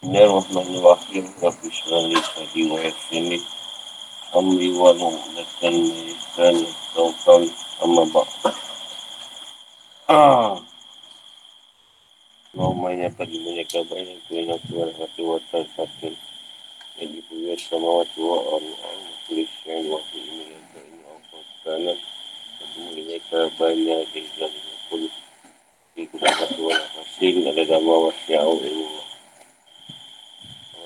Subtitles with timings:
[0.00, 1.24] Bismillahirrahmanirrahim.
[1.44, 3.38] Rabbi syrali sadi wa yassini.
[4.32, 6.64] Amri wa nu'latan lisan
[6.96, 7.44] tawqal
[7.84, 8.50] amma ba'da.
[10.08, 10.16] Ah.
[10.16, 10.67] Allahumma inna
[13.16, 16.14] qad munyaka baina kulli wa hati wa tarfatin.
[16.98, 18.74] Jadi punya samawati wa ardi
[19.24, 21.18] kulli syai'in wa fi min al-bayn aw
[21.64, 21.92] kana
[22.76, 25.08] munyaka baina rijal wa kulli
[25.94, 29.00] fi kulli wa hasin ada dama wa sya'u ilmu.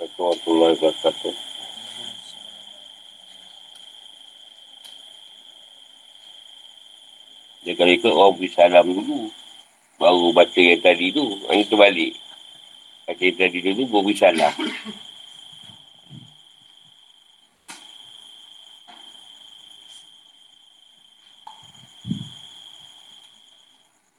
[0.03, 1.35] Assalamualaikum warahmatullahi wabarakatuh.
[7.63, 9.31] Dia kalau ikut orang beri salam dulu.
[10.03, 11.23] Baru baca yang tadi tu.
[11.47, 12.19] Yang terbalik.
[13.07, 14.55] Baca yang tadi dulu, baru beri salam.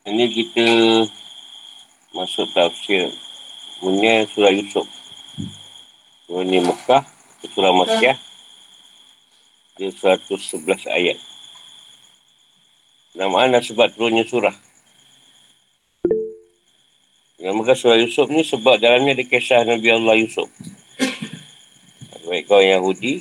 [0.08, 0.68] Ini kita
[2.16, 3.12] masuk tafsir
[3.84, 4.88] punya surah Yusuf.
[6.32, 7.04] Surah ni Mekah,
[7.52, 8.16] surah Makkah.
[9.76, 11.20] Dia 111 ayat.
[13.20, 14.73] Nama anda sebab turunnya surah.
[17.44, 20.48] Nama surah Yusuf ni sebab dalamnya ada kisah Nabi Allah Yusuf.
[22.24, 23.20] Baik kau Yahudi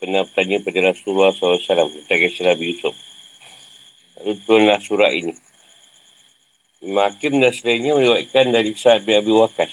[0.00, 1.60] pernah bertanya pada Rasulullah SAW
[1.92, 2.96] tentang kisah Nabi Yusuf.
[4.16, 5.36] Lalu turunlah surah ini.
[6.88, 8.72] Makim dan selainnya meriwayatkan dari
[9.04, 9.72] bin Abi Waqas.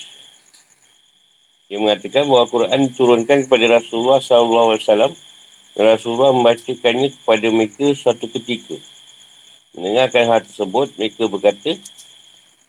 [1.71, 5.15] Dia mengatakan bahawa Al-Quran diturunkan kepada Rasulullah SAW
[5.79, 8.75] Rasulullah membacakannya kepada mereka suatu ketika.
[9.79, 11.79] Mendengarkan hal tersebut, mereka berkata,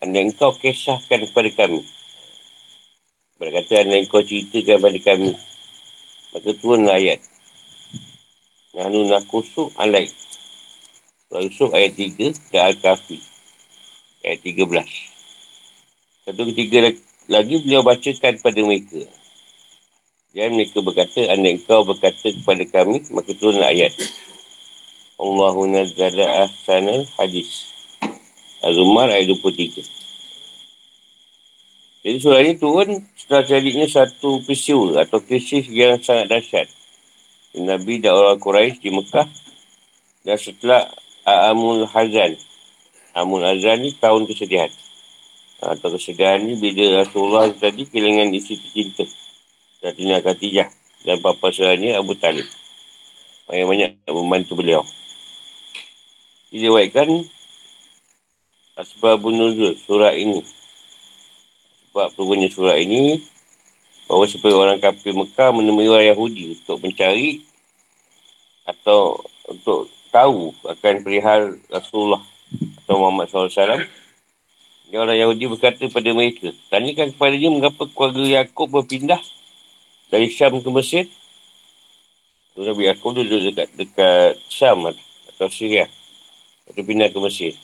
[0.04, 1.80] Anda engkau kisahkan kepada kami.
[3.40, 5.32] Berkata, Anda engkau ceritakan kepada kami.
[6.36, 7.24] Maka turun ayat.
[8.76, 10.12] Nahnu nakusu alaik.
[11.32, 13.16] Surah Yusuf ayat 3 dan Al-Kahfi.
[14.28, 16.28] Ayat 13.
[16.28, 16.92] Satu ketiga
[17.32, 19.08] lagi beliau bacakan kepada mereka.
[20.36, 23.96] Dan mereka berkata, anda engkau berkata kepada kami, maka turun ayat.
[25.16, 27.73] Allahu nazzala ahsanal hadis.
[28.64, 29.84] Az-Zumar ayat 23.
[32.04, 36.68] Jadi surah ini turun setelah terjadinya satu peristiwa atau krisis yang sangat dahsyat.
[37.54, 39.28] Nabi dan orang Quraisy di Mekah
[40.24, 40.88] dan setelah
[41.24, 42.36] Amul Hazan.
[43.16, 44.68] Amul Hazan ni tahun kesedihan.
[45.64, 49.08] Atau kesedihan ni bila Rasulullah tadi kehilangan isi tercinta.
[49.80, 50.68] Sayyidina Khatijah
[51.08, 52.44] dan bapa saudaranya Abu Talib.
[53.48, 54.82] Banyak-banyak membantu beliau.
[56.52, 57.08] Diriwayatkan
[58.74, 60.42] Asbabun Nuzul surah ini.
[61.90, 63.22] Sebab turunnya surah ini
[64.10, 67.46] bahawa supaya orang kafir Mekah menemui orang Yahudi untuk mencari
[68.66, 72.22] atau untuk tahu akan perihal Rasulullah
[72.82, 73.86] atau Muhammad SAW.
[74.90, 79.22] Dia orang Yahudi berkata kepada mereka, tanyakan kepada dia mengapa keluarga Yaakob berpindah
[80.10, 81.06] dari Syam ke Mesir.
[82.54, 85.86] Nabi Yaakob duduk dekat, dekat Syam atau Syria.
[86.70, 87.54] Lepas pindah ke Mesir.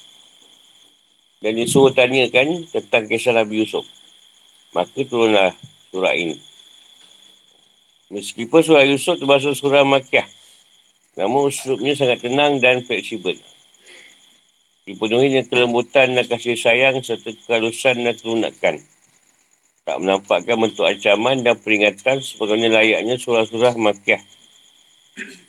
[1.41, 3.89] Dan dia suruh tanyakan tentang kisah Nabi Yusuf.
[4.77, 5.57] Maka turunlah
[5.89, 6.37] surah ini.
[8.13, 10.29] Meskipun surah Yusuf termasuk surah Makkah.
[11.17, 13.35] Namun usulnya sangat tenang dan fleksibel.
[14.85, 18.75] Dipenuhi dengan kelembutan dan kasih sayang serta kekalusan dan kelunakan
[19.91, 24.23] tak menampakkan bentuk ancaman dan peringatan sebagaimana layaknya surah-surah Makkah.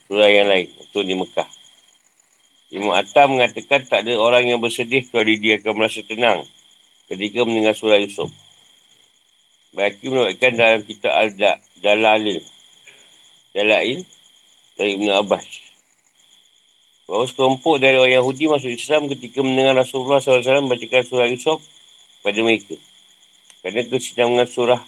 [0.09, 1.60] Surah yang lain, itu di Mekah.
[2.71, 6.47] Imam Atta mengatakan tak ada orang yang bersedih kecuali dia akan merasa tenang
[7.11, 8.31] ketika mendengar surah Yusuf.
[9.75, 12.39] Baki menuatkan dalam kitab Al-Dalalil.
[13.51, 14.07] Dalail
[14.79, 15.47] dari Ibn Abbas.
[17.11, 21.59] Bahawa sekelompok dari orang Yahudi masuk Islam ketika mendengar Rasulullah SAW bacakan surah Yusuf
[22.23, 22.79] pada mereka.
[23.59, 24.81] Kerana kesinambungan surah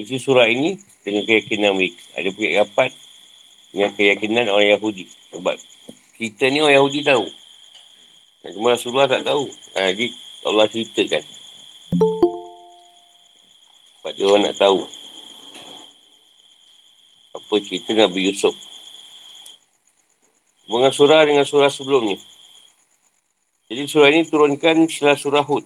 [0.00, 2.00] isi surah ini dengan keyakinan mereka.
[2.16, 2.90] Ada pihak rapat
[3.76, 5.04] dengan keyakinan orang Yahudi.
[5.36, 5.56] Sebab
[6.18, 7.30] kita ni orang Yahudi tahu.
[8.50, 9.46] Cuma Rasulullah tak tahu.
[9.78, 10.10] Ha, jadi
[10.50, 11.22] Allah ceritakan.
[13.94, 14.82] Sebab dia orang nak tahu.
[17.38, 18.54] Apa cerita Nabi Yusuf.
[20.66, 22.18] Dengan surah dengan surah sebelumnya.
[23.70, 25.62] Jadi surah ini turunkan setelah surah Hud.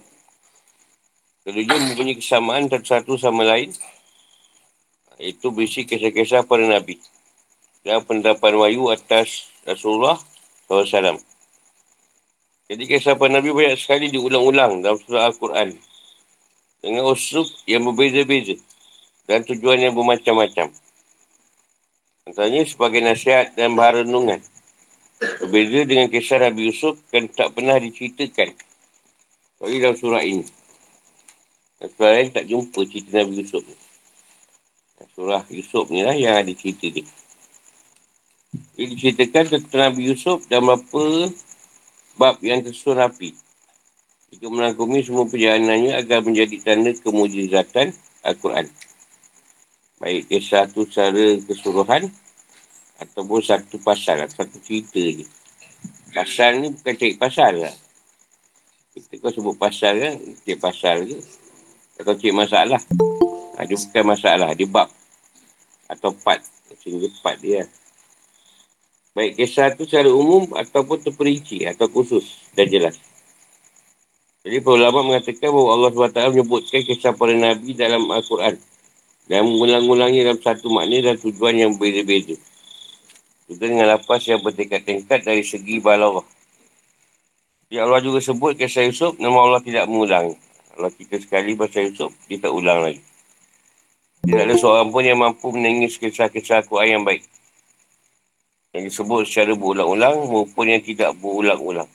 [1.49, 3.73] Kedua mempunyai kesamaan satu sama lain.
[5.17, 7.01] Itu berisi kisah-kisah para Nabi.
[7.83, 10.19] Dan pendapat wayu atas Rasulullah
[10.73, 11.21] SAW.
[12.73, 15.77] Jadi kisah Nabi banyak sekali diulang-ulang dalam surah Al-Quran.
[16.83, 18.59] dengan uslub yang berbeza-beza
[19.31, 20.75] dan tujuan yang bermacam-macam.
[22.27, 24.43] Antaranya sebagai nasihat dan renungan.
[25.47, 28.51] Berbeza dengan kisah Nabi Yusuf kan tak pernah diceritakan.
[29.63, 30.43] Tapi dalam surah ini.
[31.79, 33.77] Dan surah lain tak jumpa cerita Nabi Yusuf ni.
[35.15, 37.07] Surah Yusuf ni lah yang ada cerita dia.
[38.53, 41.33] Dia diceritakan tentang Nabi Yusuf dan berapa
[42.21, 43.33] bab yang tersusun rapi.
[44.33, 48.69] Jika merangkumi semua perjalanannya agar menjadi tanda kemujizatan Al-Quran.
[50.01, 52.13] Baik kisah satu secara keseluruhan
[53.01, 55.27] ataupun satu pasal, satu cerita je.
[56.13, 57.77] Pasal ni bukan cari pasal lah.
[58.93, 60.15] Kita kau sebut pasal kan,
[60.45, 61.19] cari pasal je.
[61.97, 62.81] Atau cari masalah.
[63.57, 64.89] Ha, dia bukan masalah, dia bab.
[65.89, 66.45] Atau part.
[66.81, 67.65] Sehingga part dia.
[69.13, 72.97] Baik kisah tu secara umum ataupun terperinci atau khusus dan jelas.
[74.43, 78.57] Jadi para ulama mengatakan bahawa Allah SWT menyebutkan kisah para Nabi dalam Al-Quran
[79.29, 82.41] dan mengulang-ulangnya dalam satu makna dan tujuan yang berbeza-beza.
[83.47, 86.25] Juga dengan lapas yang bertingkat-tingkat dari segi balawah.
[87.69, 90.33] Ya Allah juga sebut kisah Yusuf, nama Allah tidak mengulang.
[90.73, 93.01] Kalau kita sekali baca Yusuf, dia tak ulang lagi.
[94.25, 97.29] Tidak ada seorang pun yang mampu menangis kisah-kisah Quran yang baik.
[98.73, 101.89] Yang disebut secara berulang-ulang maupun yang tidak berulang-ulang.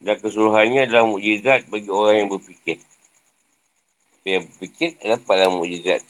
[0.00, 2.80] Dan keseluruhannya adalah mukjizat bagi orang yang berfikir.
[4.24, 6.00] Yang berfikir dapatlah mukjizat.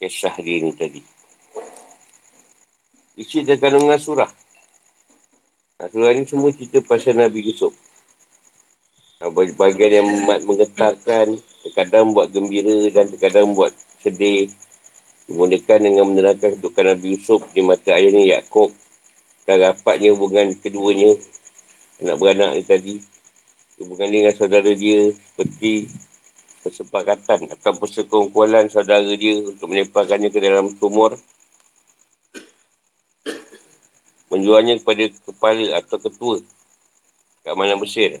[0.00, 1.00] Kisah dia ni tadi.
[3.16, 4.28] Isi dan kandungan surah.
[5.76, 7.72] Nah, surah ni semua cerita pasal Nabi Yusuf.
[9.20, 10.08] Nah, bagian yang
[10.44, 14.52] menggetarkan, terkadang buat gembira dan terkadang buat sedih.
[15.26, 18.70] Dimulakan dengan menerangkan kedudukan Nabi Yusuf di mata ayahnya Yaakob.
[19.42, 21.18] Dan rapatnya hubungan keduanya
[21.98, 22.94] anak beranak ni tadi.
[23.82, 25.90] Hubungan dengan saudara dia seperti
[26.62, 31.18] kesepakatan atau persekongkualan saudara dia untuk menyebabkannya ke dalam sumur
[34.26, 36.38] menjualnya kepada kepala atau ketua
[37.46, 38.18] kat mana Mesir.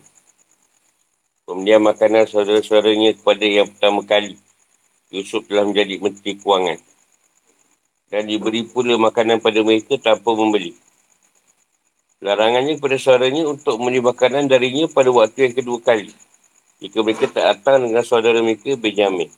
[1.46, 4.38] Kemudian makanan saudara-saudaranya kepada yang pertama kali.
[5.10, 6.78] Yusuf telah menjadi menteri kewangan
[8.12, 10.74] dan diberi pula makanan pada mereka tanpa membeli
[12.24, 16.08] Larangannya kepada saudaranya untuk membeli makanan darinya pada waktu yang kedua kali.
[16.80, 19.28] Jika mereka tak datang dengan saudara mereka, Benjamin.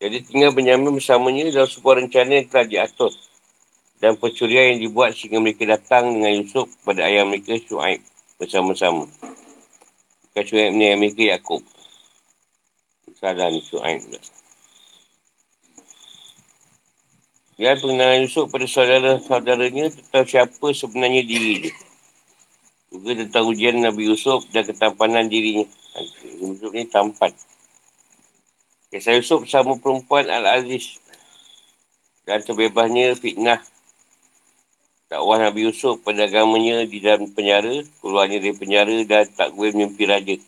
[0.00, 3.12] Jadi tinggal Benjamin bersamanya dalam sebuah rencana yang telah diatur.
[4.00, 8.00] Dan pencurian yang dibuat sehingga mereka datang dengan Yusuf pada ayah mereka Shu'aib
[8.40, 9.04] bersama-sama.
[10.30, 11.64] Bukan Shu'aib ni ayah mereka Yaakob.
[13.16, 14.39] Salah ni Shu'aib pula.
[17.60, 21.76] Dan pengenalan Yusuf pada saudara-saudaranya tentang siapa sebenarnya diri dia.
[22.88, 25.68] Juga tentang ujian Nabi Yusuf dan ketampanan dirinya.
[26.40, 27.36] Yusuf ni tampan.
[28.88, 31.04] Kisah Yusuf bersama perempuan Al-Aziz.
[32.24, 33.60] Dan terbebasnya fitnah.
[35.12, 37.84] Dakwah Nabi Yusuf pada agamanya di dalam penjara.
[38.00, 40.40] Keluarnya dari penjara dan tak boleh mimpi raja.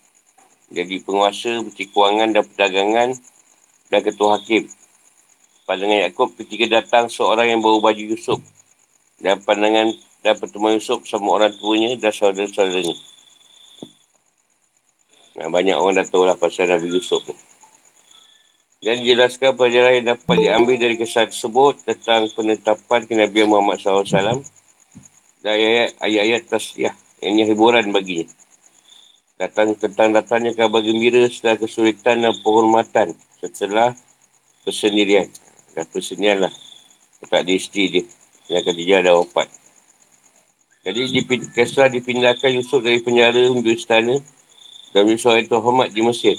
[0.72, 3.08] Jadi penguasa, menteri kewangan dan perdagangan
[3.92, 4.64] dan ketua hakim
[5.72, 8.44] pandangan Yaakob ketika datang seorang yang bawa baju Yusuf
[9.24, 9.88] dan pandangan
[10.20, 12.92] dan pertemuan Yusuf sama orang tuanya dan saudara-saudaranya.
[15.40, 17.32] Nah, banyak orang dah tahu lah pasal Nabi Yusuf ni.
[18.84, 24.44] Dan dijelaskan pelajaran yang dapat diambil dari kisah tersebut tentang penetapan Nabi Muhammad SAW
[25.40, 25.56] dan
[26.04, 26.92] ayat-ayat tasliah.
[27.24, 28.28] Ini hiburan baginya.
[29.40, 33.96] Datang tentang datangnya kabar gembira setelah kesulitan dan penghormatan setelah
[34.68, 35.30] kesendirian.
[35.72, 36.52] Dan persenian lah.
[37.22, 38.04] Tak ada isteri dia.
[38.50, 39.48] Yang Khadijah dah wafat.
[40.82, 44.18] Jadi dipin, Kesra dipindahkan Yusuf dari penjara menuju istana
[44.90, 46.34] dan Yusuf itu hormat di Mesir.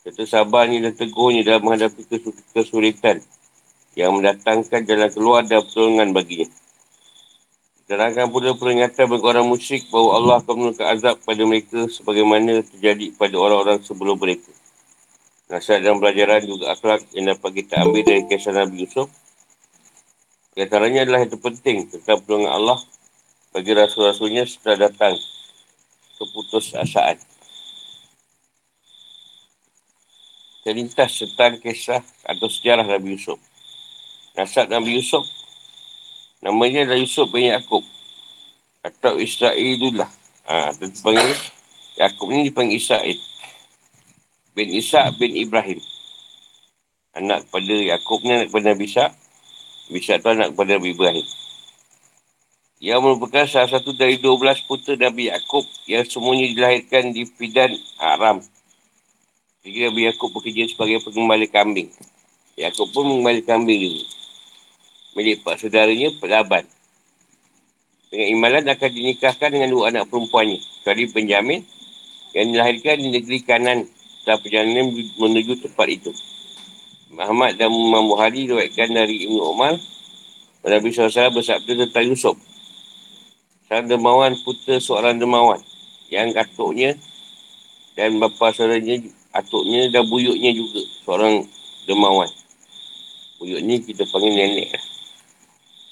[0.00, 2.08] Serta sabarnya dan tegurnya dalam menghadapi
[2.56, 3.20] kesulitan
[3.92, 6.48] yang mendatangkan jalan keluar dan pertolongan baginya.
[7.88, 13.16] Terangkan pula peringatan bagi orang musyrik bahawa Allah akan menurunkan azab pada mereka sebagaimana terjadi
[13.16, 14.52] pada orang-orang sebelum mereka.
[15.48, 19.08] Nasihat dan pelajaran juga akhlak yang dapat kita ambil dari kisah Nabi Yusuf.
[20.52, 22.78] Antaranya adalah yang terpenting tentang pertolongan Allah
[23.56, 25.16] bagi rasul-rasulnya setelah datang
[26.20, 27.16] keputus asaan.
[30.68, 33.40] Terlintas tentang kisah atau sejarah Nabi Yusuf.
[34.36, 35.24] Nasab Nabi Yusuf
[36.44, 37.88] namanya adalah Yusuf bin Yaakob
[38.84, 40.12] atau Israelullah.
[40.44, 41.32] Ha, dipanggil
[41.96, 43.27] Yaakob ni dipanggil Israel
[44.58, 45.78] bin Isa bin Ibrahim.
[47.14, 49.06] Anak kepada Yaakob ni anak kepada Nabi Isa.
[49.86, 51.26] Nabi Isa tu anak kepada Nabi Ibrahim.
[52.82, 57.70] Ia merupakan salah satu dari 12 putera Nabi Yaakob yang semuanya dilahirkan di Fidan
[58.02, 58.42] Aram.
[59.62, 61.94] Jadi Nabi Yaakob bekerja sebagai pengembala kambing.
[62.58, 64.02] Yaakob pun mengembala kambing juga.
[65.14, 66.66] Milik pak saudaranya, Laban.
[68.10, 70.58] Dengan imalan akan dinikahkan dengan dua anak perempuannya.
[70.86, 71.66] Kali penjamin
[72.32, 73.78] yang dilahirkan di negeri kanan
[74.28, 76.12] dan perjalanan menuju tempat itu.
[77.08, 79.80] Muhammad dan Imam Bukhari diriwayatkan dari Ibnu Umar
[80.68, 82.36] Nabi SAW bersabda tentang Yusuf.
[83.64, 85.64] Sang demawan putra seorang demawan
[86.12, 86.92] yang katuknya
[87.96, 89.00] dan bapa saudaranya
[89.32, 91.48] atuknya dan buyuknya juga seorang
[91.88, 92.28] demawan.
[93.40, 94.76] Buyuk ni kita panggil nenek.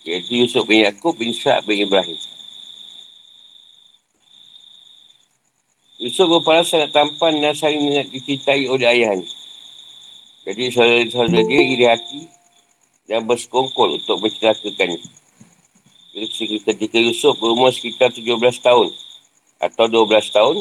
[0.05, 2.21] Iaitu Yusuf bin Yaakob bin Sa'ad bin Ibrahim.
[6.17, 9.29] Yusuf berparas sangat tampan dan saling minat dicintai oleh ayahnya.
[10.49, 12.25] Jadi saudara-saudara dia iri hati
[13.05, 14.97] dan bersekongkol untuk mencelakakannya.
[16.17, 18.33] Ketika Yusuf berumur sekitar 17
[18.65, 18.89] tahun
[19.61, 20.57] atau 12 tahun,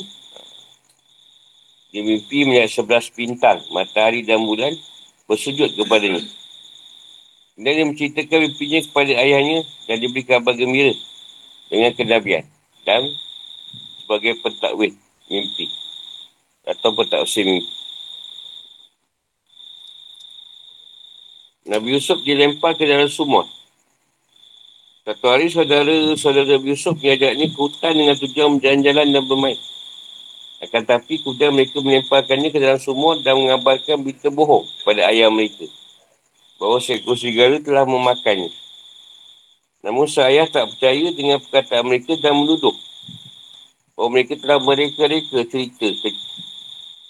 [1.95, 4.75] dia mimpi melihat sebelas bintang, matahari dan bulan
[5.24, 6.19] bersujud kepadanya.
[7.55, 10.91] Dan dia menceritakan mimpinya kepada ayahnya dan diberi kabar gembira
[11.71, 12.43] dengan kenabian
[12.83, 13.07] dan
[14.03, 15.70] sebagai pentakwil mimpi
[16.65, 17.74] atau pentakwil mimpi.
[21.65, 23.50] Nabi Yusuf dilempar ke dalam sumur
[25.05, 29.60] satu hari saudara-saudara Yusuf mengajaknya ke hutan dengan tujuan berjalan-jalan dan bermain.
[30.65, 35.70] Akan tapi kemudian mereka melemparkannya ke dalam sumur dan mengabarkan berita bohong pada ayah mereka.
[36.58, 38.50] Bahawa seekor serigala telah memakannya.
[39.86, 42.74] Namun saya tak percaya dengan perkataan mereka dan menuduh.
[43.95, 46.23] Bahawa mereka telah mereka-reka cerita ke-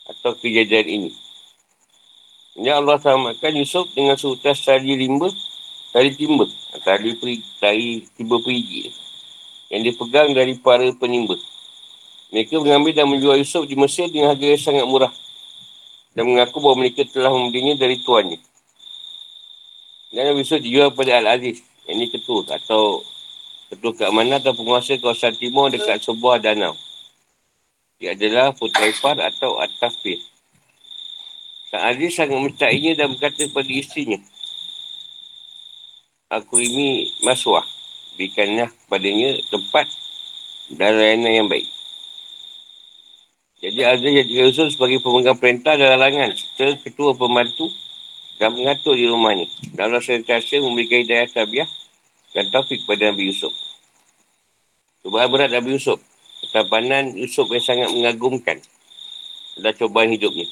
[0.05, 1.11] atau kejadian ini.
[2.55, 5.27] Ini Allah selamatkan Yusuf dengan seutas tali rimba,
[5.91, 6.45] tali timba
[6.85, 8.91] tali, peri, tali tiba perigi
[9.73, 11.35] yang dipegang dari para penimba.
[12.29, 15.13] Mereka mengambil dan menjual Yusuf di Mesir dengan harga yang sangat murah
[16.13, 18.39] dan mengaku bahawa mereka telah membelinya dari tuannya.
[20.13, 23.03] Dan Yusuf dijual kepada Al-Aziz, yang ini ketua atau
[23.69, 26.77] ketua keamanan atau penguasa kawasan timur dekat sebuah danau.
[27.97, 30.19] Dia adalah Putera Ipar atau At-Tafir.
[31.71, 34.19] Sang Aziz sangat mencintainya dan berkata kepada istrinya,
[36.29, 37.63] aku ini maswah.
[38.15, 39.91] Berikanlah kepadanya tempat
[40.71, 41.67] dan layanan yang baik.
[43.59, 47.67] Jadi ada yang Rasul sebagai pemegang perintah dan halangan serta ketua pembantu
[48.39, 49.47] dan mengatur di rumahnya.
[49.73, 51.67] Dan Allah sentiasa memberikan hidayah tabiah
[52.35, 53.55] dan taufik kepada Nabi Yusuf.
[55.01, 56.03] Cubaan berat Nabi Yusuf.
[56.43, 58.59] Ketabanan Yusuf yang sangat mengagumkan
[59.63, 60.45] dan cobaan hidupnya.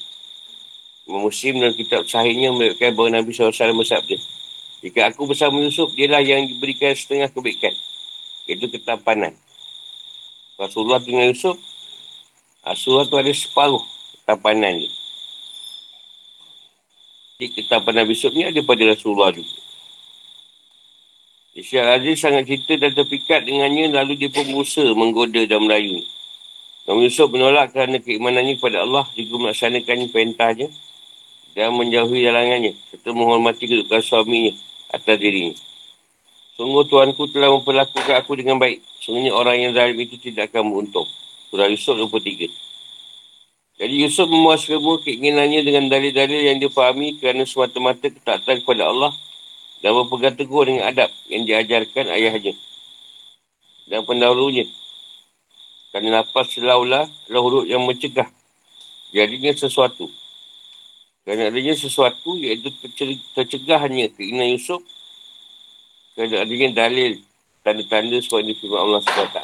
[1.04, 4.16] Muslim dalam kitab sahihnya memberikan bahawa Nabi SAW bersabda.
[4.80, 7.72] Jika aku bersama Yusuf, dialah yang diberikan setengah kebaikan.
[8.48, 9.36] Itu ketampanan.
[10.56, 11.60] Rasulullah dengan Yusuf,
[12.64, 13.84] Rasulullah tu ada separuh
[14.16, 14.92] ketampanan dia.
[17.36, 19.63] Jadi ketampanan Yusuf ni ada pada Rasulullah juga.
[21.64, 26.04] Isyarat Aziz sangat cinta dan terpikat dengannya lalu dia pun berusaha menggoda dan melayu.
[26.84, 30.68] Nabi Yusuf menolak kerana keimanannya kepada Allah juga melaksanakan perintahnya
[31.56, 34.52] dan menjauhi jalanannya serta menghormati kedudukan suaminya
[34.92, 35.56] atas dirinya.
[36.60, 38.84] Sungguh Tuanku telah memperlakukan aku dengan baik.
[39.00, 41.08] Sungguhnya orang yang zalim itu tidak akan beruntung.
[41.48, 42.44] Surah Yusuf 23.
[43.80, 49.16] Jadi Yusuf memuaskan keinginannya dengan dalil-dalil yang dia fahami kerana semata-mata ketaatan kepada Allah
[49.84, 52.56] dan berpegang teguh dengan adab yang diajarkan ayahnya
[53.84, 54.64] dan pendahulunya.
[55.92, 58.24] Kerana nafas selaulah adalah huruf yang mencegah
[59.12, 60.08] jadinya sesuatu.
[61.28, 62.72] Kerana adanya sesuatu iaitu
[63.36, 64.80] tercegahnya keinginan Yusuf
[66.16, 67.20] kerana adanya dalil
[67.60, 69.38] tanda-tanda ini firman Allah SWT.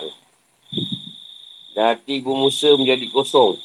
[1.77, 3.61] Dan hati Ibu Musa menjadi kosong.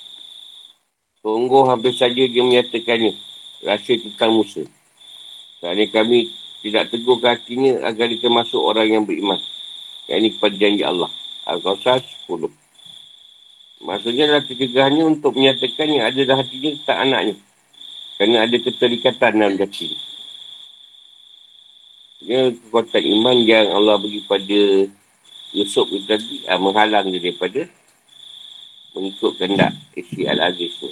[1.24, 3.16] Sungguh hampir saja dia menyatakannya.
[3.66, 4.62] Rasa tentang Musa.
[5.58, 6.30] Kerana kami
[6.66, 9.38] tidak teguh ke hatinya agar dia termasuk orang yang beriman.
[10.10, 11.12] Yang ini kepada janji Allah.
[11.46, 12.50] Al-Qasas 10.
[13.86, 17.36] Maksudnya adalah kecegahannya untuk menyatakan yang ada dalam hatinya tentang anaknya.
[18.18, 19.94] Kerana ada keterikatan dalam hati.
[22.26, 24.90] Ini kekuatan iman yang Allah bagi pada
[25.54, 27.70] Yusuf itu tadi uh, menghalang dia daripada
[28.98, 30.90] mengikut kendak isi Al-Aziz tu.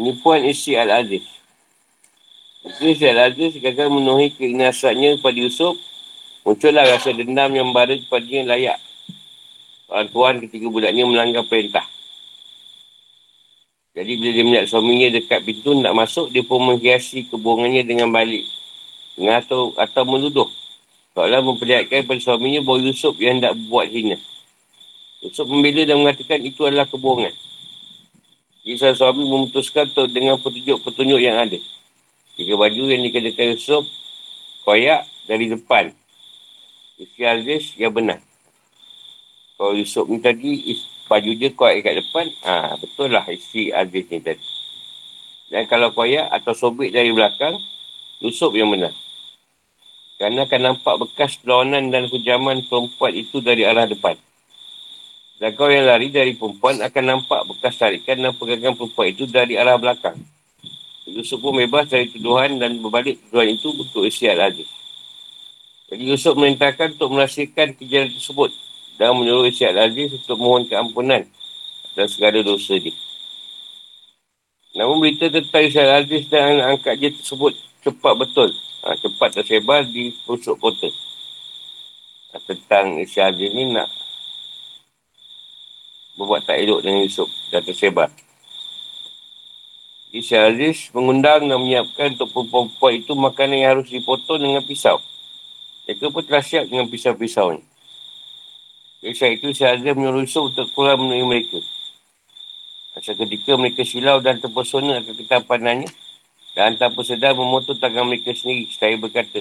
[0.00, 1.20] Ini puan isi Al-Aziz.
[2.80, 5.76] Isi Al-Aziz gagal memenuhi keinasatnya kepada Yusuf.
[6.40, 8.78] Muncullah rasa dendam yang baru kepadanya layak.
[9.92, 11.84] Orang tuan ketika budaknya melanggar perintah.
[13.92, 18.48] Jadi bila dia melihat suaminya dekat pintu nak masuk, dia pun menghiasi kebohongannya dengan balik.
[19.20, 20.48] Dengan atau, atau menuduh.
[21.12, 24.16] Seolah memperlihatkan kepada suaminya bahawa Yusuf yang hendak buat hina.
[25.20, 27.36] Yusuf membela dan mengatakan itu adalah kebohongan.
[28.70, 31.58] Jadi suami memutuskan untuk dengan petunjuk-petunjuk yang ada.
[32.38, 33.82] Jika baju yang dikenakan Yusuf,
[34.62, 35.90] koyak dari depan.
[36.94, 38.22] Isi Aziz yang benar.
[39.58, 40.70] Kalau Yusuf ni tadi,
[41.10, 44.46] baju dia koyak kat depan, ah ha, betul lah isi Aziz ni tadi.
[45.50, 47.58] Dan kalau koyak atau sobek dari belakang,
[48.22, 48.94] Yusuf yang benar.
[50.14, 54.14] Kerana akan nampak bekas perlawanan dan hujaman perempuan itu dari arah depan.
[55.40, 59.56] Dan kau yang lari dari perempuan akan nampak bekas tarikan dan pegangan perempuan itu dari
[59.56, 60.20] arah belakang.
[61.08, 64.68] Yusuf pun bebas dari tuduhan dan berbalik tuduhan itu untuk isi al-Aziz.
[65.88, 68.52] Jadi Yusuf merintahkan untuk merahsiakan kejadian tersebut
[69.00, 71.24] dan menyuruh isi al-Aziz untuk mohon keampunan
[71.96, 72.92] dan segala dosa dia.
[74.76, 78.52] Namun berita tentang isi al-Aziz dan angkat dia tersebut cepat betul.
[78.84, 80.92] Ha, cepat tersebar di pusuk kota.
[82.32, 83.99] Ha, tentang isi al-Aziz ni nak
[86.20, 88.12] berbuat tak elok dengan Yusuf dan tersebar.
[90.12, 95.00] Isa Aziz mengundang dan menyiapkan untuk perempuan itu makanan yang harus dipotong dengan pisau.
[95.88, 97.62] Mereka pun telah siap dengan pisau-pisau ni.
[99.00, 101.56] Isa itu Isa Aziz menyuruh Yusuf untuk keluar menemui mereka.
[102.92, 105.88] Masa ketika mereka silau dan terpesona akan ketampanannya
[106.52, 108.68] dan tanpa sedar memotong tangan mereka sendiri.
[108.68, 109.40] Saya berkata,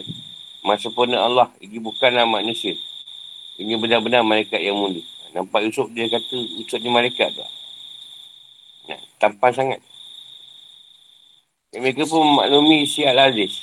[0.62, 2.78] Masa pun Allah, ini bukanlah manusia.
[3.60, 5.04] Ini benar-benar malaikat yang mulia.
[5.36, 7.44] Nampak Yusuf dia kata Yusuf ni malaikat tu.
[8.88, 9.80] Nah, tampan sangat.
[11.70, 13.62] Dan mereka pun memaklumi si Al-Aziz.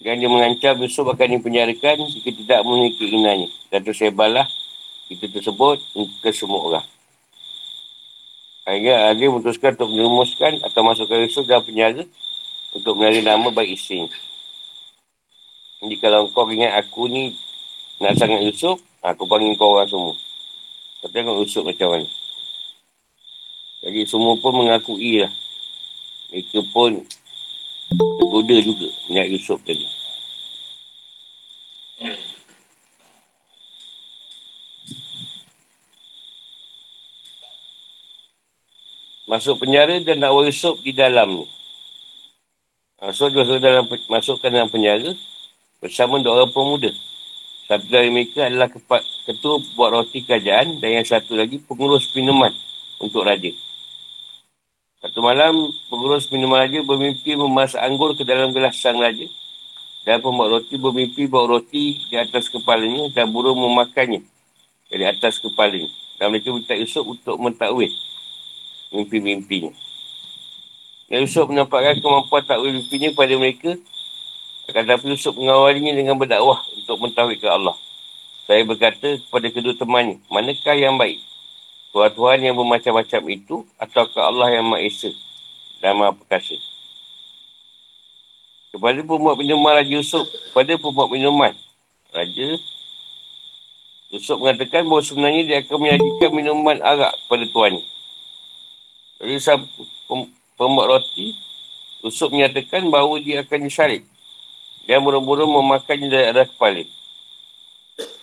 [0.00, 3.48] Dan dia mengancam Yusuf akan dipenjarakan jika tidak memenuhi keinginannya.
[3.68, 4.48] Dan tersebarlah
[5.12, 5.76] itu tersebut
[6.24, 6.86] ke semua orang.
[8.66, 12.02] Akhirnya Aziz memutuskan untuk merumuskan atau masukkan Yusuf dalam penjara
[12.74, 14.10] untuk mencari nama baik isteri.
[15.86, 17.36] Jadi kalau kau ingat aku ni
[18.00, 20.18] nak sangat Yusuf, Aku panggil kau orang semua.
[20.98, 22.10] Kau tengok usuk macam mana.
[23.86, 25.30] Jadi semua pun mengakui lah.
[26.34, 27.06] Mereka pun
[27.94, 29.86] tergoda juga minyak Yusuf tadi.
[39.30, 41.46] Masuk penjara dan nak Yusuf di dalam ni.
[42.98, 43.30] Masuk
[43.62, 45.14] dalam, masukkan dalam penjara
[45.78, 46.90] bersama dua orang pemuda.
[47.66, 52.54] Satu dari mereka adalah ketua buat roti kerajaan dan yang satu lagi pengurus minuman
[53.02, 53.50] untuk raja.
[55.02, 59.26] Satu malam, pengurus minuman raja bermimpi memasak anggur ke dalam gelas sang raja
[60.06, 64.22] dan pembuat roti bermimpi bawa roti di atas kepalanya dan burung memakannya
[64.86, 65.90] dari atas kepalanya.
[66.22, 67.90] Dan mereka minta Yusuf untuk mentakwil
[68.94, 69.74] mimpi-mimpinya.
[71.10, 73.70] Dan Yusuf menampakkan kemampuan takwil mimpinya kepada mereka
[74.66, 77.76] tetapi Yusuf mengawalinya dengan berdakwah untuk mentauhidkan Allah.
[78.46, 81.22] Saya berkata kepada kedua temannya, manakah yang baik?
[81.94, 85.10] Tuhan-Tuhan yang bermacam-macam itu ataukah Allah yang Maha Esa
[85.82, 86.58] dan Maha Perkasa?
[88.74, 91.54] Kepada pembuat minuman Raja Yusuf, kepada pembuat minuman
[92.12, 92.48] Raja
[94.12, 97.84] Yusuf mengatakan bahawa sebenarnya dia akan menyajikan minuman arak kepada tuannya.
[99.16, 99.34] Jadi
[100.58, 101.34] pembuat roti,
[102.04, 104.06] Yusuf menyatakan bahawa dia akan disalib
[104.86, 106.86] dan buru-buru memakannya dari atas kepala.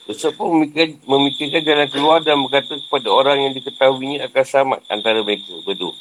[0.03, 5.23] Yusuf pun memikirkan, memikirkan jalan keluar dan berkata kepada orang yang diketahuinya akan selamat antara
[5.23, 5.95] mereka berdua.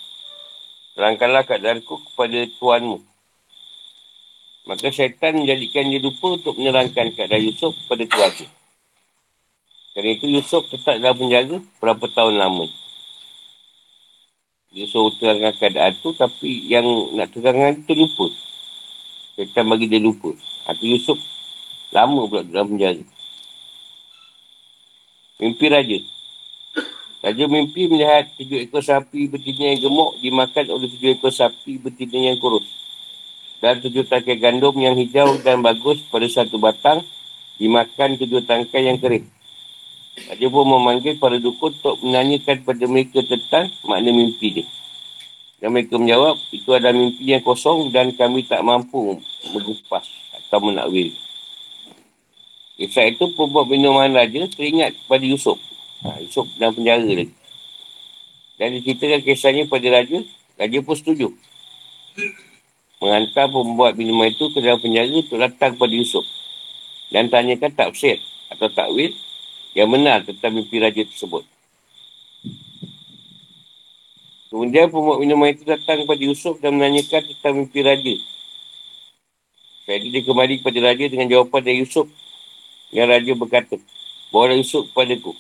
[0.99, 2.99] Terangkanlah keadaanku kepada tuanmu.
[4.67, 8.49] Maka syaitan menjadikan dia lupa untuk menerangkan keadaan Yusuf kepada tuannya.
[9.93, 12.67] Kerana itu Yusuf tetap dalam penjara berapa tahun lama.
[14.75, 18.27] Yusuf terangkan keadaan itu tapi yang nak terangkan itu lupa.
[19.39, 20.35] Syaitan bagi dia lupa.
[20.63, 21.19] Hati Yusuf
[21.93, 23.03] lama pula dalam penjara.
[25.43, 25.99] Mimpi raja.
[27.23, 32.31] Raja mimpi melihat tujuh ekor sapi betina yang gemuk dimakan oleh tujuh ekor sapi betina
[32.31, 32.67] yang kurus.
[33.63, 37.03] Dan tujuh tangkai gandum yang hijau dan bagus pada satu batang
[37.59, 39.27] dimakan tujuh tangkai yang kering.
[40.31, 44.67] Raja pun memanggil para dukun untuk menanyakan kepada mereka tentang makna mimpi dia.
[45.63, 50.11] Dan mereka menjawab, itu adalah mimpi yang kosong dan kami tak mampu mengupas
[50.53, 51.17] atau menakwil.
[52.77, 55.57] Kisah itu pembuat minuman raja teringat kepada Yusuf.
[56.05, 57.33] Ha, Yusuf dalam penjara lagi.
[58.61, 60.21] Dan diceritakan kisahnya pada raja,
[60.61, 61.33] raja pun setuju.
[63.01, 66.29] Menghantar pembuat minuman itu ke dalam penjara untuk datang kepada Yusuf.
[67.09, 68.21] Dan tanyakan tafsir
[68.53, 69.09] atau takwil
[69.73, 71.49] yang benar tentang mimpi raja tersebut.
[74.53, 78.15] Kemudian pembuat minuman itu datang kepada Yusuf dan menanyakan tentang mimpi raja
[79.83, 82.07] jadi dia kembali kepada raja dengan jawapan dari Yusuf.
[82.95, 83.77] Yang raja berkata,
[84.31, 85.35] bawa Yusuf kepada ku.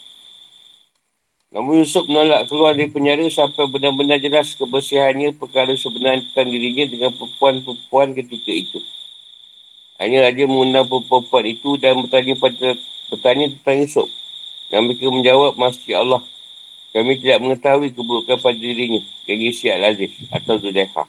[1.52, 7.11] Namun Yusuf menolak keluar dari penjara sampai benar-benar jelas kebersihannya perkara sebenarnya tentang dirinya dengan
[7.12, 8.81] perempuan-perempuan ketika itu.
[10.00, 12.74] Hanya Raja mengundang perempuan itu dan bertanya pada
[13.12, 14.09] bertanya tentang Yusuf.
[14.72, 16.24] Dan mereka menjawab, Masya Allah,
[16.96, 19.05] kami tidak mengetahui keburukan pada dirinya.
[19.28, 21.05] Yang isi Al-Aziz atau Zulaikha.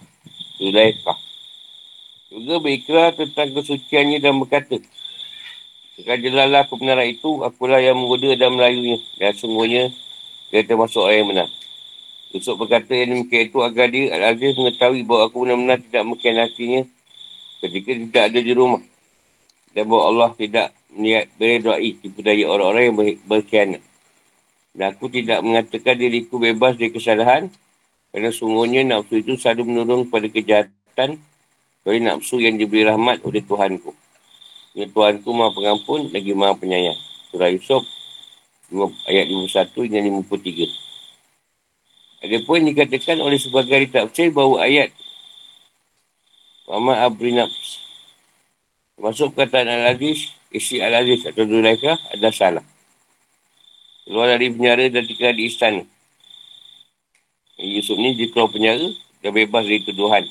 [0.60, 1.16] Zulaikha.
[2.34, 4.82] Juga berikrar tentang kesuciannya dan berkata,
[5.94, 8.98] Sekadar kebenaran itu, akulah yang menggoda dan melayunya.
[9.22, 9.94] Dan sungguhnya,
[10.50, 11.50] dia termasuk orang yang benar.
[12.34, 16.82] Yusuf berkata yang demikian itu agar dia Al-Aziz mengetahui bahawa aku benar-benar tidak mengkhianatinya
[17.62, 18.82] ketika tidak ada di rumah.
[19.78, 20.68] Dan bahawa Allah tidak
[20.98, 22.98] niat beredai tipu daya orang-orang yang
[23.30, 23.86] berkhianat.
[24.74, 27.54] Dan aku tidak mengatakan diriku bebas dari kesalahan
[28.10, 31.22] kerana sungguhnya nafsu itu selalu menurun pada kejahatan
[31.84, 33.92] dari nafsu yang diberi rahmat oleh Tuhanku.
[34.74, 36.98] Ya Tuhanku maha pengampun lagi maha penyayang.
[37.30, 37.84] Surah Yusuf
[39.06, 40.00] ayat 51 hingga
[40.34, 42.24] 53.
[42.24, 44.96] Ada pun dikatakan oleh sebagai ahli tafsir bahawa ayat
[46.64, 47.84] Muhammad Abri Nafs
[48.96, 52.66] masuk perkataan Al-Aziz isi Al-Aziz atau Zulaikah adalah salah
[54.08, 55.84] keluar dari penjara dan tinggal di istana.
[57.60, 58.88] Yusuf ni dia keluar penjara
[59.24, 60.24] dan bebas dari tuduhan.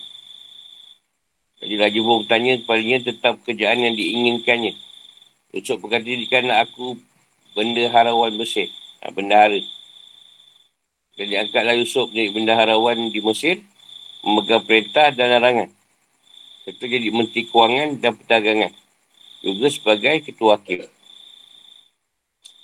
[1.63, 4.75] Jadi Raja pun bertanya kepadanya tentang pekerjaan yang diinginkannya.
[5.55, 6.99] Yusuf berkata, jadikanlah aku
[7.55, 8.67] benda harawan Mesir.
[8.99, 9.63] Ha, benda hara.
[11.15, 13.63] Jadi angkatlah Yusuf menjadi benda harawan di Mesir.
[14.27, 15.71] Memegang perintah dan larangan.
[16.67, 18.73] Itu jadi menteri kewangan dan perdagangan.
[19.43, 20.87] Juga sebagai ketua wakil.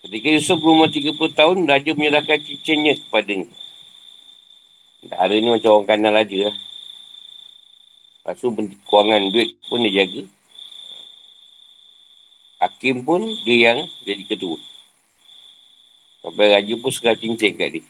[0.02, 3.50] Ketika Yusuf berumur 30 tahun, Raja menyerahkan cincinnya kepadanya.
[5.06, 6.56] Hari ni macam orang kanan Raja lah.
[8.28, 8.52] Lepas tu
[8.84, 10.28] kewangan duit pun dia jaga.
[12.60, 14.60] Hakim pun dia yang jadi ketua.
[16.20, 17.84] Sampai Raja pun serah cincin kat dia.